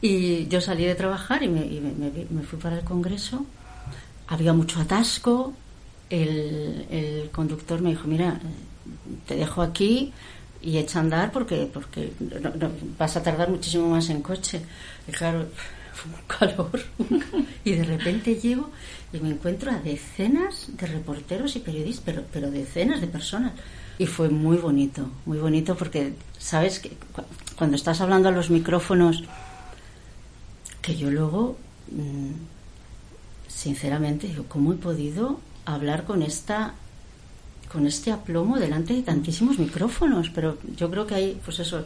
Y 0.03 0.47
yo 0.49 0.61
salí 0.61 0.85
de 0.85 0.95
trabajar 0.95 1.43
y 1.43 1.49
me, 1.49 1.65
y 1.65 1.81
me, 1.81 2.11
me 2.29 2.43
fui 2.43 2.59
para 2.59 2.77
el 2.77 2.85
Congreso. 2.85 3.47
Había 4.27 4.53
mucho 4.53 4.81
atasco. 4.81 5.55
El, 6.11 6.87
el, 6.91 7.31
conductor 7.31 7.81
me 7.81 7.91
dijo, 7.91 8.07
mira, 8.07 8.39
te 9.27 9.37
dejo 9.37 9.63
aquí 9.63 10.13
y 10.61 10.77
echa 10.77 10.99
a 10.99 11.03
andar 11.03 11.33
porque, 11.33 11.69
porque 11.73 12.13
no, 12.21 12.51
no, 12.51 12.71
vas 12.99 13.17
a 13.17 13.23
tardar 13.23 13.49
muchísimo 13.49 13.89
más 13.89 14.11
en 14.11 14.21
coche. 14.21 14.61
Y 15.07 15.13
claro, 15.13 15.49
un 16.05 16.13
calor. 16.27 16.81
y 17.65 17.73
de 17.73 17.85
repente 17.85 18.37
llego 18.37 18.71
y 19.13 19.19
me 19.19 19.31
encuentro 19.31 19.71
a 19.71 19.79
decenas 19.79 20.67
de 20.77 20.87
reporteros 20.87 21.57
y 21.57 21.61
periodistas, 21.61 22.05
pero, 22.05 22.25
pero 22.33 22.51
decenas 22.51 23.01
de 23.01 23.07
personas. 23.07 23.53
Y 23.99 24.07
fue 24.07 24.29
muy 24.29 24.59
bonito, 24.59 25.11
muy 25.27 25.39
bonito 25.39 25.77
porque, 25.77 26.13
¿sabes? 26.39 26.79
que 26.79 26.93
Cuando 27.57 27.77
estás 27.77 28.01
hablando 28.01 28.29
a 28.29 28.33
los 28.33 28.49
micrófonos, 28.51 29.25
que 30.81 30.97
yo 30.97 31.11
luego, 31.11 31.57
sinceramente, 33.49 34.29
digo, 34.29 34.45
¿cómo 34.49 34.73
he 34.73 34.77
podido 34.77 35.41
hablar 35.65 36.05
con 36.05 36.23
esta 36.23 36.75
con 37.71 37.87
este 37.87 38.11
aplomo 38.11 38.59
delante 38.59 38.95
de 38.95 39.03
tantísimos 39.03 39.59
micrófonos, 39.59 40.31
pero 40.31 40.59
yo 40.77 40.91
creo 40.91 41.07
que 41.07 41.15
hay, 41.15 41.41
pues 41.45 41.59
eso, 41.61 41.85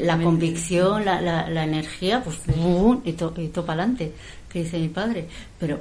la 0.00 0.20
convicción, 0.20 1.04
la, 1.04 1.20
la, 1.20 1.48
la 1.48 1.64
energía, 1.64 2.22
pues 2.22 2.38
¡bum! 2.46 3.00
y 3.04 3.12
todo 3.12 3.30
to 3.30 3.64
para 3.64 3.82
adelante, 3.82 4.12
que 4.50 4.62
dice 4.64 4.78
mi 4.78 4.88
padre. 4.88 5.28
Pero 5.58 5.80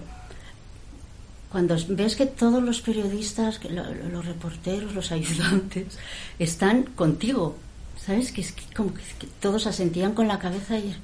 cuando 1.52 1.76
ves 1.90 2.16
que 2.16 2.26
todos 2.26 2.62
los 2.62 2.82
periodistas, 2.82 3.60
que 3.60 3.70
lo, 3.70 3.84
los 4.12 4.26
reporteros, 4.26 4.94
los 4.94 5.12
ayudantes, 5.12 5.98
están 6.40 6.84
contigo, 6.84 7.56
¿sabes? 7.98 8.32
Que 8.32 8.42
es 8.42 8.52
que, 8.52 8.64
como 8.76 8.94
que, 8.94 9.02
que 9.20 9.28
todos 9.40 9.68
asentían 9.68 10.14
con 10.14 10.28
la 10.28 10.40
cabeza 10.40 10.78
y 10.78 10.96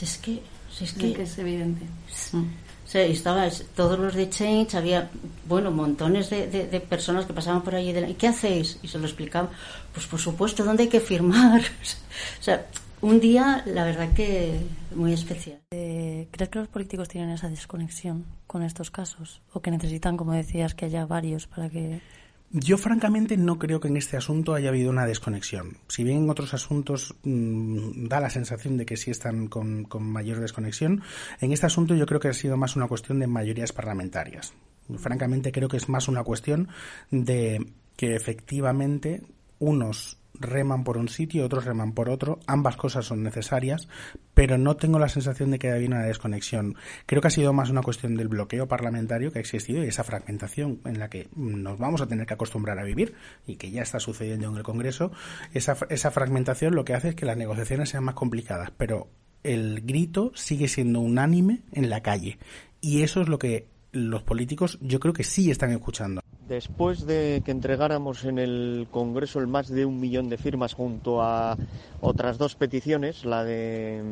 es 0.00 0.18
que, 0.18 0.42
es 0.80 0.92
que, 0.92 1.12
que 1.12 1.22
es 1.22 1.38
evidente. 1.38 1.84
Mm. 2.32 2.67
Sea, 2.88 3.02
estaba 3.02 3.46
todos 3.76 3.98
los 3.98 4.14
de 4.14 4.30
Change, 4.30 4.74
había, 4.74 5.10
bueno, 5.46 5.70
montones 5.70 6.30
de, 6.30 6.46
de, 6.46 6.80
personas 6.80 7.26
que 7.26 7.34
pasaban 7.34 7.62
por 7.62 7.74
allí. 7.74 7.92
De, 7.92 8.08
¿Y 8.08 8.14
qué 8.14 8.28
hacéis? 8.28 8.78
Y 8.82 8.88
se 8.88 8.98
lo 8.98 9.04
explicaba. 9.04 9.50
Pues 9.92 10.06
por 10.06 10.18
supuesto, 10.18 10.64
¿dónde 10.64 10.84
hay 10.84 10.88
que 10.88 11.00
firmar? 11.00 11.60
o 12.40 12.42
sea, 12.42 12.66
un 13.02 13.20
día, 13.20 13.62
la 13.66 13.84
verdad 13.84 14.14
que 14.14 14.58
muy 14.94 15.12
especial. 15.12 15.58
Eh, 15.70 16.28
¿Crees 16.30 16.48
que 16.48 16.58
los 16.60 16.68
políticos 16.68 17.08
tienen 17.08 17.28
esa 17.28 17.50
desconexión 17.50 18.24
con 18.46 18.62
estos 18.62 18.90
casos? 18.90 19.42
¿O 19.52 19.60
que 19.60 19.70
necesitan, 19.70 20.16
como 20.16 20.32
decías, 20.32 20.74
que 20.74 20.86
haya 20.86 21.04
varios 21.04 21.46
para 21.46 21.68
que 21.68 22.00
yo 22.50 22.78
francamente 22.78 23.36
no 23.36 23.58
creo 23.58 23.80
que 23.80 23.88
en 23.88 23.96
este 23.96 24.16
asunto 24.16 24.54
haya 24.54 24.70
habido 24.70 24.90
una 24.90 25.06
desconexión. 25.06 25.78
Si 25.88 26.04
bien 26.04 26.18
en 26.18 26.30
otros 26.30 26.54
asuntos 26.54 27.14
mmm, 27.22 28.06
da 28.08 28.20
la 28.20 28.30
sensación 28.30 28.76
de 28.76 28.86
que 28.86 28.96
sí 28.96 29.10
están 29.10 29.48
con, 29.48 29.86
mayor 30.00 30.40
desconexión, 30.40 31.02
en 31.40 31.52
este 31.52 31.66
asunto 31.66 31.94
yo 31.94 32.06
creo 32.06 32.20
que 32.20 32.28
ha 32.28 32.32
sido 32.32 32.56
más 32.56 32.76
una 32.76 32.88
cuestión 32.88 33.18
de 33.18 33.26
mayorías 33.26 33.72
parlamentarias. 33.72 34.54
Francamente 34.96 35.52
creo 35.52 35.68
que 35.68 35.76
es 35.76 35.88
más 35.88 36.08
una 36.08 36.24
cuestión 36.24 36.68
de 37.10 37.72
que 37.96 38.14
efectivamente 38.14 39.22
unos 39.58 40.17
reman 40.40 40.84
por 40.84 40.98
un 40.98 41.08
sitio, 41.08 41.44
otros 41.44 41.64
reman 41.64 41.92
por 41.92 42.08
otro. 42.08 42.40
Ambas 42.46 42.76
cosas 42.76 43.06
son 43.06 43.22
necesarias, 43.22 43.88
pero 44.34 44.58
no 44.58 44.76
tengo 44.76 44.98
la 44.98 45.08
sensación 45.08 45.50
de 45.50 45.58
que 45.58 45.70
haya 45.70 45.86
una 45.86 46.02
desconexión. 46.02 46.76
Creo 47.06 47.20
que 47.20 47.28
ha 47.28 47.32
sido 47.32 47.52
más 47.52 47.70
una 47.70 47.82
cuestión 47.82 48.16
del 48.16 48.28
bloqueo 48.28 48.68
parlamentario 48.68 49.32
que 49.32 49.38
ha 49.38 49.40
existido 49.40 49.84
y 49.84 49.88
esa 49.88 50.04
fragmentación 50.04 50.80
en 50.84 50.98
la 50.98 51.08
que 51.08 51.28
nos 51.34 51.78
vamos 51.78 52.00
a 52.00 52.06
tener 52.06 52.26
que 52.26 52.34
acostumbrar 52.34 52.78
a 52.78 52.84
vivir 52.84 53.14
y 53.46 53.56
que 53.56 53.70
ya 53.70 53.82
está 53.82 54.00
sucediendo 54.00 54.48
en 54.48 54.56
el 54.56 54.62
Congreso. 54.62 55.12
Esa, 55.54 55.76
esa 55.90 56.10
fragmentación 56.10 56.74
lo 56.74 56.84
que 56.84 56.94
hace 56.94 57.10
es 57.10 57.14
que 57.14 57.26
las 57.26 57.36
negociaciones 57.36 57.88
sean 57.90 58.04
más 58.04 58.14
complicadas, 58.14 58.70
pero 58.76 59.08
el 59.42 59.82
grito 59.82 60.32
sigue 60.34 60.68
siendo 60.68 61.00
unánime 61.00 61.62
en 61.72 61.90
la 61.90 62.02
calle 62.02 62.38
y 62.80 63.02
eso 63.02 63.20
es 63.20 63.28
lo 63.28 63.38
que 63.38 63.66
los 63.92 64.22
políticos 64.22 64.78
yo 64.80 65.00
creo 65.00 65.14
que 65.14 65.24
sí 65.24 65.50
están 65.50 65.70
escuchando. 65.70 66.20
Después 66.46 67.06
de 67.06 67.42
que 67.44 67.50
entregáramos 67.50 68.24
en 68.24 68.38
el 68.38 68.88
Congreso 68.90 69.38
el 69.38 69.46
más 69.46 69.68
de 69.68 69.84
un 69.84 70.00
millón 70.00 70.28
de 70.28 70.38
firmas 70.38 70.74
junto 70.74 71.22
a 71.22 71.56
otras 72.00 72.38
dos 72.38 72.54
peticiones, 72.54 73.24
la 73.24 73.44
de 73.44 74.02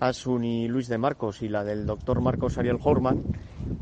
Asun 0.00 0.44
y 0.44 0.68
Luis 0.68 0.88
de 0.88 0.98
Marcos 0.98 1.42
y 1.42 1.48
la 1.48 1.62
del 1.62 1.86
doctor 1.86 2.20
Marcos 2.20 2.58
Ariel 2.58 2.78
Horman, 2.82 3.22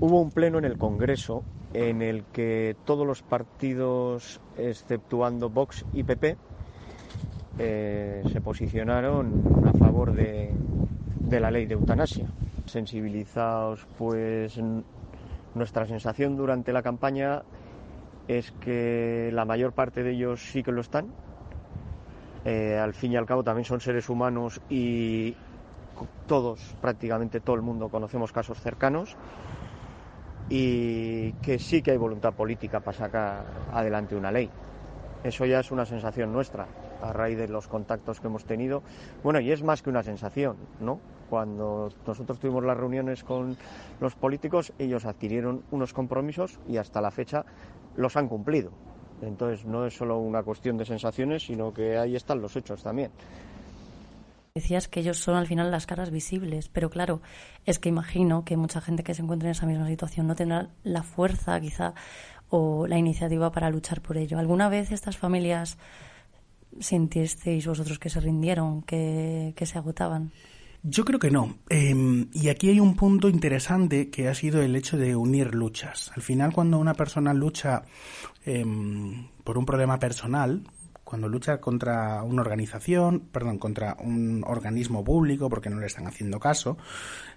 hubo 0.01 0.21
un 0.21 0.31
pleno 0.31 0.59
en 0.59 0.65
el 0.65 0.77
Congreso 0.77 1.45
en 1.73 2.03
el 2.03 2.25
que 2.25 2.77
todos 2.85 3.07
los 3.07 3.23
partidos, 3.23 4.41
exceptuando 4.59 5.49
Vox 5.49 5.85
y 5.93 6.05
PP, 6.05 6.37
eh, 7.59 8.23
se 8.31 8.41
posicionaron 8.41 9.65
a 9.67 9.73
favor 9.79 10.15
de 10.15 10.53
la 11.41 11.51
ley 11.51 11.67
de 11.67 11.75
eutanasia. 11.75 12.29
Sensibilizados, 12.67 13.87
pues 13.99 14.61
nuestra 15.55 15.87
sensación 15.87 16.37
durante 16.37 16.73
la 16.73 16.83
campaña 16.83 17.43
es 18.29 18.53
que 18.53 19.31
la 19.33 19.45
mayor 19.45 19.73
parte 19.73 20.03
de 20.03 20.13
ellos 20.13 20.41
sí 20.41 20.63
que 20.63 20.73
lo 20.73 20.81
están. 20.81 21.13
Eh, 22.45 22.79
al 22.79 22.95
fin 22.95 23.13
y 23.13 23.17
al 23.17 23.27
cabo 23.27 23.43
también 23.43 23.65
son 23.65 23.81
seres 23.81 24.09
humanos 24.09 24.61
y 24.69 25.35
todos, 26.27 26.77
prácticamente 26.81 27.41
todo 27.41 27.57
el 27.57 27.63
mundo, 27.63 27.89
conocemos 27.89 28.33
casos 28.33 28.61
cercanos 28.61 29.17
y 30.49 31.33
que 31.35 31.59
sí 31.59 31.83
que 31.83 31.93
hay 31.93 31.97
voluntad 31.97 32.35
política 32.35 32.81
para 32.81 32.97
sacar 32.97 33.45
adelante 33.73 34.17
una 34.17 34.31
ley. 34.31 34.51
Eso 35.23 35.47
ya 35.47 35.61
es 35.61 35.71
una 35.71 35.87
sensación 35.87 36.33
nuestra 36.33 36.67
a 37.03 37.13
raíz 37.13 37.39
de 37.39 37.49
los 37.49 37.67
contactos 37.67 38.21
que 38.21 38.27
hemos 38.27 38.45
tenido. 38.45 38.83
Bueno, 39.23 39.41
y 39.41 39.53
es 39.53 39.63
más 39.63 39.83
que 39.83 39.91
una 39.91 40.03
sensación, 40.03 40.57
¿no? 40.81 41.01
Cuando 41.29 41.91
nosotros 42.07 42.39
tuvimos 42.39 42.65
las 42.65 42.77
reuniones 42.77 43.25
con 43.25 43.57
los 44.01 44.15
políticos, 44.15 44.73
ellos 44.79 45.05
adquirieron 45.05 45.63
unos 45.71 45.93
compromisos 45.93 46.59
y 46.69 46.77
hasta 46.77 47.01
la 47.01 47.11
fecha 47.11 47.45
los 47.97 48.17
han 48.17 48.29
cumplido. 48.29 48.71
Entonces 49.23 49.65
no 49.65 49.87
es 49.87 49.97
solo 49.97 50.19
una 50.19 50.43
cuestión 50.43 50.77
de 50.77 50.85
sensaciones, 50.85 51.45
sino 51.45 51.73
que 51.73 51.97
ahí 51.97 52.17
están 52.17 52.41
los 52.41 52.57
hechos 52.57 52.83
también. 52.83 53.11
Decías 54.55 54.87
que 54.87 55.01
ellos 55.01 55.19
son 55.19 55.35
al 55.35 55.49
final 55.49 55.73
las 55.73 55.85
caras 55.85 56.13
visibles, 56.13 56.69
pero 56.69 56.89
claro, 56.89 57.21
es 57.67 57.81
que 57.81 57.89
imagino 57.89 58.45
que 58.45 58.57
mucha 58.57 58.81
gente 58.81 59.03
que 59.03 59.13
se 59.13 59.23
encuentra 59.23 59.49
en 59.49 59.51
esa 59.51 59.67
misma 59.67 59.89
situación 59.89 60.29
no 60.29 60.37
tendrá 60.37 60.69
la 60.85 61.03
fuerza 61.03 61.61
quizá 61.61 61.95
o 62.51 62.87
la 62.87 62.97
iniciativa 62.97 63.51
para 63.51 63.69
luchar 63.69 64.01
por 64.01 64.17
ello. 64.17 64.39
¿Alguna 64.39 64.69
vez 64.69 64.93
estas 64.93 65.17
familias 65.17 65.77
sintisteis 66.79 67.67
vosotros 67.67 67.99
que 67.99 68.11
se 68.11 68.21
rindieron, 68.21 68.83
que, 68.83 69.55
se 69.61 69.77
agotaban? 69.77 70.31
Yo 70.87 71.07
creo 71.07 71.19
que 71.19 71.31
no. 71.31 71.57
Em, 71.71 72.29
y 72.35 72.51
aquí 72.51 72.69
hay 72.69 72.79
un 72.79 72.95
punto 72.95 73.31
interesante 73.31 74.11
que 74.11 74.29
ha 74.29 74.35
sido 74.35 74.61
el 74.61 74.77
hecho 74.77 74.99
de 74.99 75.17
unir 75.17 75.55
luchas. 75.55 76.13
Al 76.15 76.21
final, 76.21 76.53
cuando 76.53 76.79
una 76.79 76.93
persona 76.93 77.33
lucha 77.33 77.85
em, 78.45 79.29
por 79.45 79.57
un 79.57 79.65
problema 79.65 79.99
personal, 79.99 80.63
cuando 81.03 81.27
lucha 81.27 81.59
contra 81.59 82.23
una 82.23 82.43
organización, 82.43 83.21
perdón, 83.33 83.59
contra 83.59 83.97
un 83.99 84.45
organismo 84.47 85.03
público 85.03 85.49
porque 85.49 85.71
no 85.71 85.81
le 85.81 85.87
están 85.87 86.07
haciendo 86.07 86.39
caso, 86.39 86.77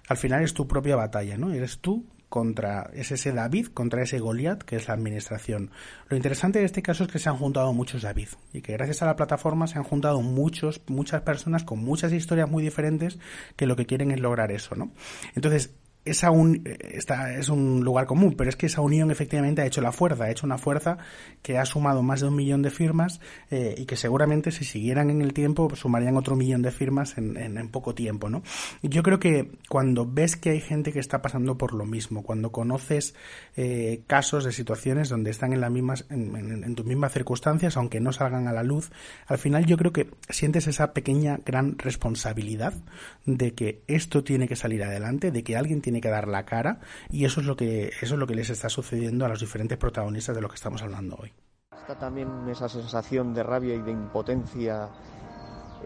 al 0.08 0.18
final 0.18 0.44
es 0.44 0.52
tu 0.52 0.68
propia 0.68 0.96
batalla, 0.96 1.38
¿no? 1.38 1.50
Eres 1.50 1.78
tú 1.78 2.04
contra 2.28 2.90
es 2.92 3.10
ese 3.10 3.32
David, 3.32 3.68
contra 3.68 4.02
ese 4.02 4.18
Goliat, 4.18 4.62
que 4.62 4.76
es 4.76 4.88
la 4.88 4.94
administración. 4.94 5.70
Lo 6.08 6.16
interesante 6.16 6.58
de 6.58 6.64
este 6.64 6.82
caso 6.82 7.04
es 7.04 7.10
que 7.10 7.18
se 7.18 7.28
han 7.28 7.36
juntado 7.36 7.72
muchos 7.72 8.02
David 8.02 8.28
y 8.52 8.60
que 8.60 8.74
gracias 8.74 9.02
a 9.02 9.06
la 9.06 9.16
plataforma 9.16 9.66
se 9.66 9.78
han 9.78 9.84
juntado 9.84 10.20
muchos, 10.20 10.80
muchas 10.86 11.22
personas 11.22 11.64
con 11.64 11.78
muchas 11.78 12.12
historias 12.12 12.50
muy 12.50 12.62
diferentes 12.62 13.18
que 13.56 13.66
lo 13.66 13.76
que 13.76 13.86
quieren 13.86 14.10
es 14.10 14.20
lograr 14.20 14.52
eso, 14.52 14.74
¿no? 14.74 14.92
Entonces, 15.34 15.70
esa 16.10 16.30
un, 16.30 16.62
esta 16.64 17.34
es 17.34 17.48
un 17.48 17.84
lugar 17.84 18.06
común, 18.06 18.34
pero 18.36 18.50
es 18.50 18.56
que 18.56 18.66
esa 18.66 18.80
unión 18.80 19.10
efectivamente 19.10 19.62
ha 19.62 19.66
hecho 19.66 19.80
la 19.80 19.92
fuerza, 19.92 20.24
ha 20.24 20.30
hecho 20.30 20.46
una 20.46 20.58
fuerza 20.58 20.98
que 21.42 21.58
ha 21.58 21.64
sumado 21.64 22.02
más 22.02 22.20
de 22.20 22.28
un 22.28 22.36
millón 22.36 22.62
de 22.62 22.70
firmas 22.70 23.20
eh, 23.50 23.74
y 23.76 23.86
que 23.86 23.96
seguramente 23.96 24.50
si 24.50 24.64
siguieran 24.64 25.10
en 25.10 25.22
el 25.22 25.32
tiempo 25.32 25.68
pues, 25.68 25.80
sumarían 25.80 26.16
otro 26.16 26.36
millón 26.36 26.62
de 26.62 26.70
firmas 26.70 27.16
en, 27.18 27.68
poco 27.68 27.94
tiempo, 27.94 28.30
¿no? 28.30 28.42
yo 28.82 29.02
creo 29.02 29.18
que 29.18 29.50
cuando 29.68 30.06
ves 30.06 30.36
que 30.36 30.50
hay 30.50 30.60
gente 30.60 30.92
que 30.92 31.00
está 31.00 31.20
pasando 31.20 31.58
por 31.58 31.74
lo 31.74 31.84
mismo, 31.84 32.22
cuando 32.22 32.50
conoces 32.50 33.14
eh, 33.56 34.02
casos 34.06 34.44
de 34.44 34.52
situaciones 34.52 35.08
donde 35.08 35.30
están 35.30 35.52
en 35.52 35.60
las 35.60 35.70
mismas, 35.70 36.06
en 36.08 36.74
tus 36.74 36.86
mismas 36.86 37.12
circunstancias, 37.12 37.76
aunque 37.76 38.00
no 38.00 38.12
salgan 38.12 38.48
a 38.48 38.52
la 38.52 38.62
luz, 38.62 38.90
al 39.26 39.38
final 39.38 39.66
yo 39.66 39.76
creo 39.76 39.92
que 39.92 40.08
sientes 40.28 40.66
esa 40.66 40.92
pequeña 40.92 41.40
gran 41.44 41.78
responsabilidad 41.78 42.74
de 43.26 43.54
que 43.54 43.82
esto 43.86 44.24
tiene 44.24 44.48
que 44.48 44.56
salir 44.56 44.82
adelante, 44.82 45.30
de 45.30 45.42
que 45.42 45.56
alguien 45.56 45.80
tiene 45.80 45.97
que 46.00 46.08
dar 46.08 46.28
la 46.28 46.44
cara 46.44 46.80
y 47.10 47.24
eso 47.24 47.40
es 47.40 47.46
lo 47.46 47.56
que 47.56 47.88
eso 47.88 48.14
es 48.14 48.18
lo 48.18 48.26
que 48.26 48.34
les 48.34 48.50
está 48.50 48.68
sucediendo 48.68 49.24
a 49.24 49.28
los 49.28 49.40
diferentes 49.40 49.78
protagonistas 49.78 50.34
de 50.34 50.42
lo 50.42 50.48
que 50.48 50.56
estamos 50.56 50.82
hablando 50.82 51.16
hoy. 51.20 51.32
Está 51.72 51.98
también 51.98 52.28
esa 52.48 52.68
sensación 52.68 53.34
de 53.34 53.42
rabia 53.42 53.74
y 53.74 53.80
de 53.80 53.90
impotencia 53.90 54.90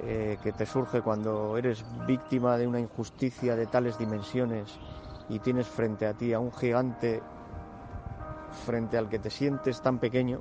eh, 0.05 0.39
que 0.43 0.53
te 0.53 0.67
surge 0.67 1.03
cuando 1.03 1.57
eres 1.57 1.85
víctima 2.07 2.57
de 2.57 2.67
una 2.67 2.81
injusticia 2.81 3.55
de 3.55 3.67
tales 3.67 3.99
dimensiones 3.99 4.79
y 5.29 5.39
tienes 5.39 5.67
frente 5.67 6.07
a 6.07 6.15
ti 6.15 6.33
a 6.33 6.41
un 6.41 6.53
gigante 6.53 7.23
frente 8.67 8.99
al 8.99 9.09
que 9.09 9.19
te 9.19 9.31
sientes 9.31 9.81
tan 9.81 9.99
pequeño 9.99 10.41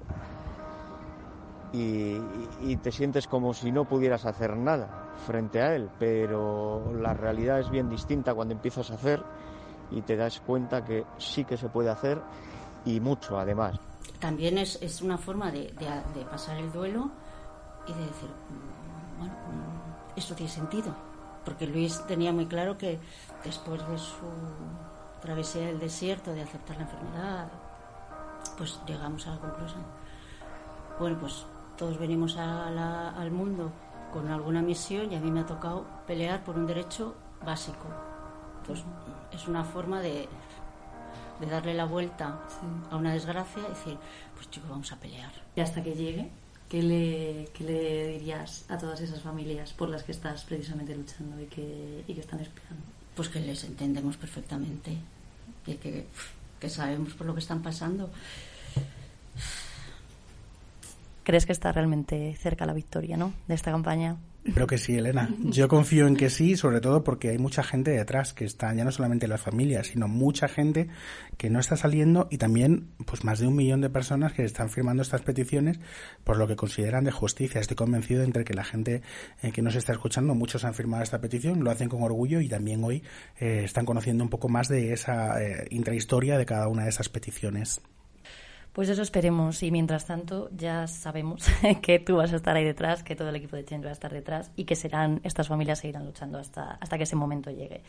y, 1.73 2.75
te 2.77 2.91
sientes 2.91 3.27
como 3.27 3.53
si 3.53 3.71
no 3.71 3.85
pudieras 3.85 4.25
hacer 4.25 4.57
nada 4.57 5.09
frente 5.25 5.61
a 5.61 5.75
él, 5.75 5.89
pero 5.99 6.93
la 6.93 7.13
realidad 7.13 7.59
es 7.59 7.69
bien 7.69 7.89
distinta 7.89 8.33
cuando 8.33 8.53
empiezas 8.53 8.91
a 8.91 8.95
hacer 8.95 9.23
y 9.91 10.01
te 10.01 10.15
das 10.15 10.41
cuenta 10.41 10.83
que 10.83 11.05
sí 11.17 11.45
que 11.45 11.57
se 11.57 11.69
puede 11.69 11.89
hacer 11.89 12.21
y 12.85 12.99
mucho 12.99 13.37
además. 13.37 13.79
También 14.19 14.57
es, 14.57 14.81
es 14.81 15.01
una 15.01 15.17
forma 15.17 15.51
de, 15.51 15.73
de, 16.15 16.25
pasar 16.25 16.57
el 16.57 16.71
duelo 16.71 17.11
y 17.87 17.93
de 17.93 17.99
decir, 17.99 18.29
mm, 18.29 19.19
bueno, 19.19 19.33
mm, 19.33 20.17
esto 20.17 20.35
tiene 20.35 20.51
sentido, 20.51 20.93
porque 21.45 21.67
Luis 21.67 22.01
tenía 22.07 22.33
muy 22.33 22.47
claro 22.47 22.77
que 22.77 22.99
después 23.43 23.87
de 23.87 23.97
su 23.97 24.25
travesía 25.21 25.67
del 25.67 25.79
desierto, 25.79 26.33
de 26.33 26.41
aceptar 26.41 26.77
la 26.77 26.83
enfermedad, 26.83 27.47
pues 28.57 28.79
llegamos 28.85 29.25
a 29.27 29.31
la 29.31 29.37
conclusión. 29.39 29.83
Bueno, 30.99 31.17
pues 31.19 31.45
todos 31.81 31.97
venimos 31.97 32.37
al 32.37 33.31
mundo 33.31 33.71
con 34.13 34.27
alguna 34.27 34.61
misión 34.61 35.11
y 35.11 35.15
a 35.15 35.19
mí 35.19 35.31
me 35.31 35.39
ha 35.39 35.47
tocado 35.47 35.87
pelear 36.05 36.43
por 36.43 36.55
un 36.55 36.67
derecho 36.67 37.15
básico. 37.43 37.87
Entonces, 38.59 38.85
es 39.33 39.47
una 39.47 39.63
forma 39.63 39.99
de, 39.99 40.27
de 41.39 41.47
darle 41.47 41.73
la 41.73 41.85
vuelta 41.85 42.39
a 42.91 42.95
una 42.95 43.13
desgracia 43.13 43.63
y 43.65 43.69
decir, 43.69 43.97
pues 44.35 44.47
chicos, 44.51 44.69
vamos 44.69 44.91
a 44.91 44.97
pelear. 44.97 45.31
Y 45.55 45.61
hasta 45.61 45.81
que 45.81 45.95
llegue, 45.95 46.29
¿qué 46.69 46.83
le, 46.83 47.49
qué 47.51 47.63
le 47.63 48.07
dirías 48.09 48.63
a 48.69 48.77
todas 48.77 49.01
esas 49.01 49.19
familias 49.21 49.73
por 49.73 49.89
las 49.89 50.03
que 50.03 50.11
estás 50.11 50.43
precisamente 50.43 50.95
luchando 50.95 51.41
y 51.41 51.47
que, 51.47 52.03
y 52.07 52.13
que 52.13 52.21
están 52.21 52.41
esperando? 52.41 52.83
Pues 53.15 53.27
que 53.27 53.39
les 53.39 53.63
entendemos 53.63 54.17
perfectamente 54.17 54.99
y 55.65 55.73
que, 55.77 56.05
que 56.59 56.69
sabemos 56.69 57.15
por 57.15 57.25
lo 57.25 57.33
que 57.33 57.39
están 57.39 57.63
pasando 57.63 58.11
crees 61.23 61.45
que 61.45 61.51
está 61.51 61.71
realmente 61.71 62.35
cerca 62.35 62.65
la 62.65 62.73
victoria, 62.73 63.17
¿no? 63.17 63.33
De 63.47 63.55
esta 63.55 63.71
campaña. 63.71 64.17
Creo 64.43 64.65
que 64.65 64.79
sí, 64.79 64.95
Elena. 64.95 65.29
Yo 65.43 65.67
confío 65.67 66.07
en 66.07 66.15
que 66.15 66.31
sí, 66.31 66.57
sobre 66.57 66.81
todo 66.81 67.03
porque 67.03 67.29
hay 67.29 67.37
mucha 67.37 67.61
gente 67.61 67.91
detrás 67.91 68.33
que 68.33 68.43
está, 68.43 68.73
ya 68.73 68.83
no 68.83 68.91
solamente 68.91 69.27
las 69.27 69.39
familias, 69.39 69.87
sino 69.87 70.07
mucha 70.07 70.47
gente 70.47 70.87
que 71.37 71.51
no 71.51 71.59
está 71.59 71.77
saliendo 71.77 72.27
y 72.31 72.39
también, 72.39 72.87
pues 73.05 73.23
más 73.23 73.37
de 73.37 73.45
un 73.45 73.55
millón 73.55 73.81
de 73.81 73.91
personas 73.91 74.33
que 74.33 74.43
están 74.43 74.71
firmando 74.71 75.03
estas 75.03 75.21
peticiones 75.21 75.79
por 76.23 76.37
lo 76.37 76.47
que 76.47 76.55
consideran 76.55 77.03
de 77.03 77.11
justicia. 77.11 77.61
Estoy 77.61 77.77
convencido 77.77 78.23
entre 78.23 78.43
que 78.43 78.55
la 78.55 78.63
gente 78.63 79.03
eh, 79.43 79.51
que 79.51 79.61
nos 79.61 79.75
está 79.75 79.93
escuchando, 79.93 80.33
muchos 80.33 80.65
han 80.65 80.73
firmado 80.73 81.03
esta 81.03 81.21
petición, 81.21 81.63
lo 81.63 81.69
hacen 81.69 81.87
con 81.87 82.01
orgullo 82.01 82.41
y 82.41 82.49
también 82.49 82.83
hoy 82.83 83.03
eh, 83.39 83.61
están 83.63 83.85
conociendo 83.85 84.23
un 84.23 84.31
poco 84.31 84.49
más 84.49 84.67
de 84.67 84.91
esa 84.91 85.39
eh, 85.39 85.67
intrahistoria 85.69 86.39
de 86.39 86.47
cada 86.47 86.67
una 86.67 86.83
de 86.83 86.89
esas 86.89 87.09
peticiones. 87.09 87.79
Pues 88.73 88.87
eso 88.87 89.01
esperemos 89.01 89.63
y 89.63 89.71
mientras 89.71 90.05
tanto 90.05 90.49
ya 90.55 90.87
sabemos 90.87 91.45
que 91.81 91.99
tú 91.99 92.17
vas 92.17 92.31
a 92.31 92.37
estar 92.37 92.55
ahí 92.55 92.63
detrás, 92.63 93.03
que 93.03 93.15
todo 93.15 93.29
el 93.29 93.35
equipo 93.35 93.57
de 93.57 93.65
Change 93.65 93.83
va 93.83 93.89
a 93.89 93.93
estar 93.93 94.13
detrás 94.13 94.51
y 94.55 94.63
que 94.63 94.75
serán 94.75 95.19
estas 95.23 95.49
familias 95.49 95.79
seguirán 95.79 96.05
luchando 96.05 96.37
hasta, 96.37 96.77
hasta 96.79 96.97
que 96.97 97.03
ese 97.03 97.17
momento 97.17 97.51
llegue. 97.51 97.83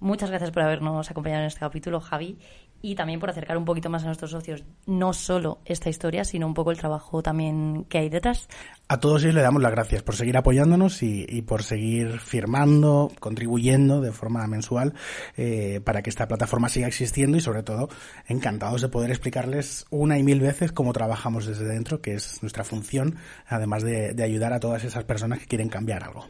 Muchas 0.00 0.30
gracias 0.30 0.50
por 0.50 0.62
habernos 0.62 1.10
acompañado 1.10 1.42
en 1.42 1.48
este 1.48 1.60
capítulo, 1.60 2.00
Javi, 2.00 2.38
y 2.82 2.94
también 2.94 3.18
por 3.18 3.30
acercar 3.30 3.56
un 3.56 3.64
poquito 3.64 3.88
más 3.88 4.02
a 4.02 4.06
nuestros 4.06 4.30
socios 4.30 4.64
no 4.86 5.12
solo 5.12 5.58
esta 5.64 5.88
historia, 5.88 6.24
sino 6.24 6.46
un 6.46 6.54
poco 6.54 6.70
el 6.70 6.76
trabajo 6.76 7.22
también 7.22 7.84
que 7.88 7.98
hay 7.98 8.08
detrás. 8.08 8.48
A 8.88 9.00
todos 9.00 9.22
ellos 9.22 9.34
le 9.34 9.42
damos 9.42 9.62
las 9.62 9.72
gracias 9.72 10.02
por 10.02 10.14
seguir 10.14 10.36
apoyándonos 10.36 11.02
y, 11.02 11.42
por 11.42 11.62
seguir 11.62 12.20
firmando, 12.20 13.10
contribuyendo 13.18 14.00
de 14.00 14.12
forma 14.12 14.46
mensual 14.46 14.94
eh, 15.36 15.80
para 15.84 16.02
que 16.02 16.10
esta 16.10 16.28
plataforma 16.28 16.68
siga 16.68 16.86
existiendo 16.86 17.38
y 17.38 17.40
sobre 17.40 17.62
todo 17.62 17.88
encantados 18.28 18.82
de 18.82 18.88
poder 18.88 19.10
explicarles 19.10 19.86
una 19.90 20.18
y 20.18 20.22
mil 20.22 20.40
veces 20.40 20.72
cómo 20.72 20.92
trabajamos 20.92 21.46
desde 21.46 21.64
dentro, 21.64 22.00
que 22.00 22.14
es 22.14 22.42
nuestra 22.42 22.64
función, 22.64 23.16
además 23.48 23.82
de 23.82 24.22
ayudar 24.22 24.52
a 24.52 24.60
todas 24.60 24.84
esas 24.84 25.04
personas 25.04 25.38
que 25.38 25.46
quieren 25.46 25.68
cambiar 25.68 26.04
algo. 26.04 26.26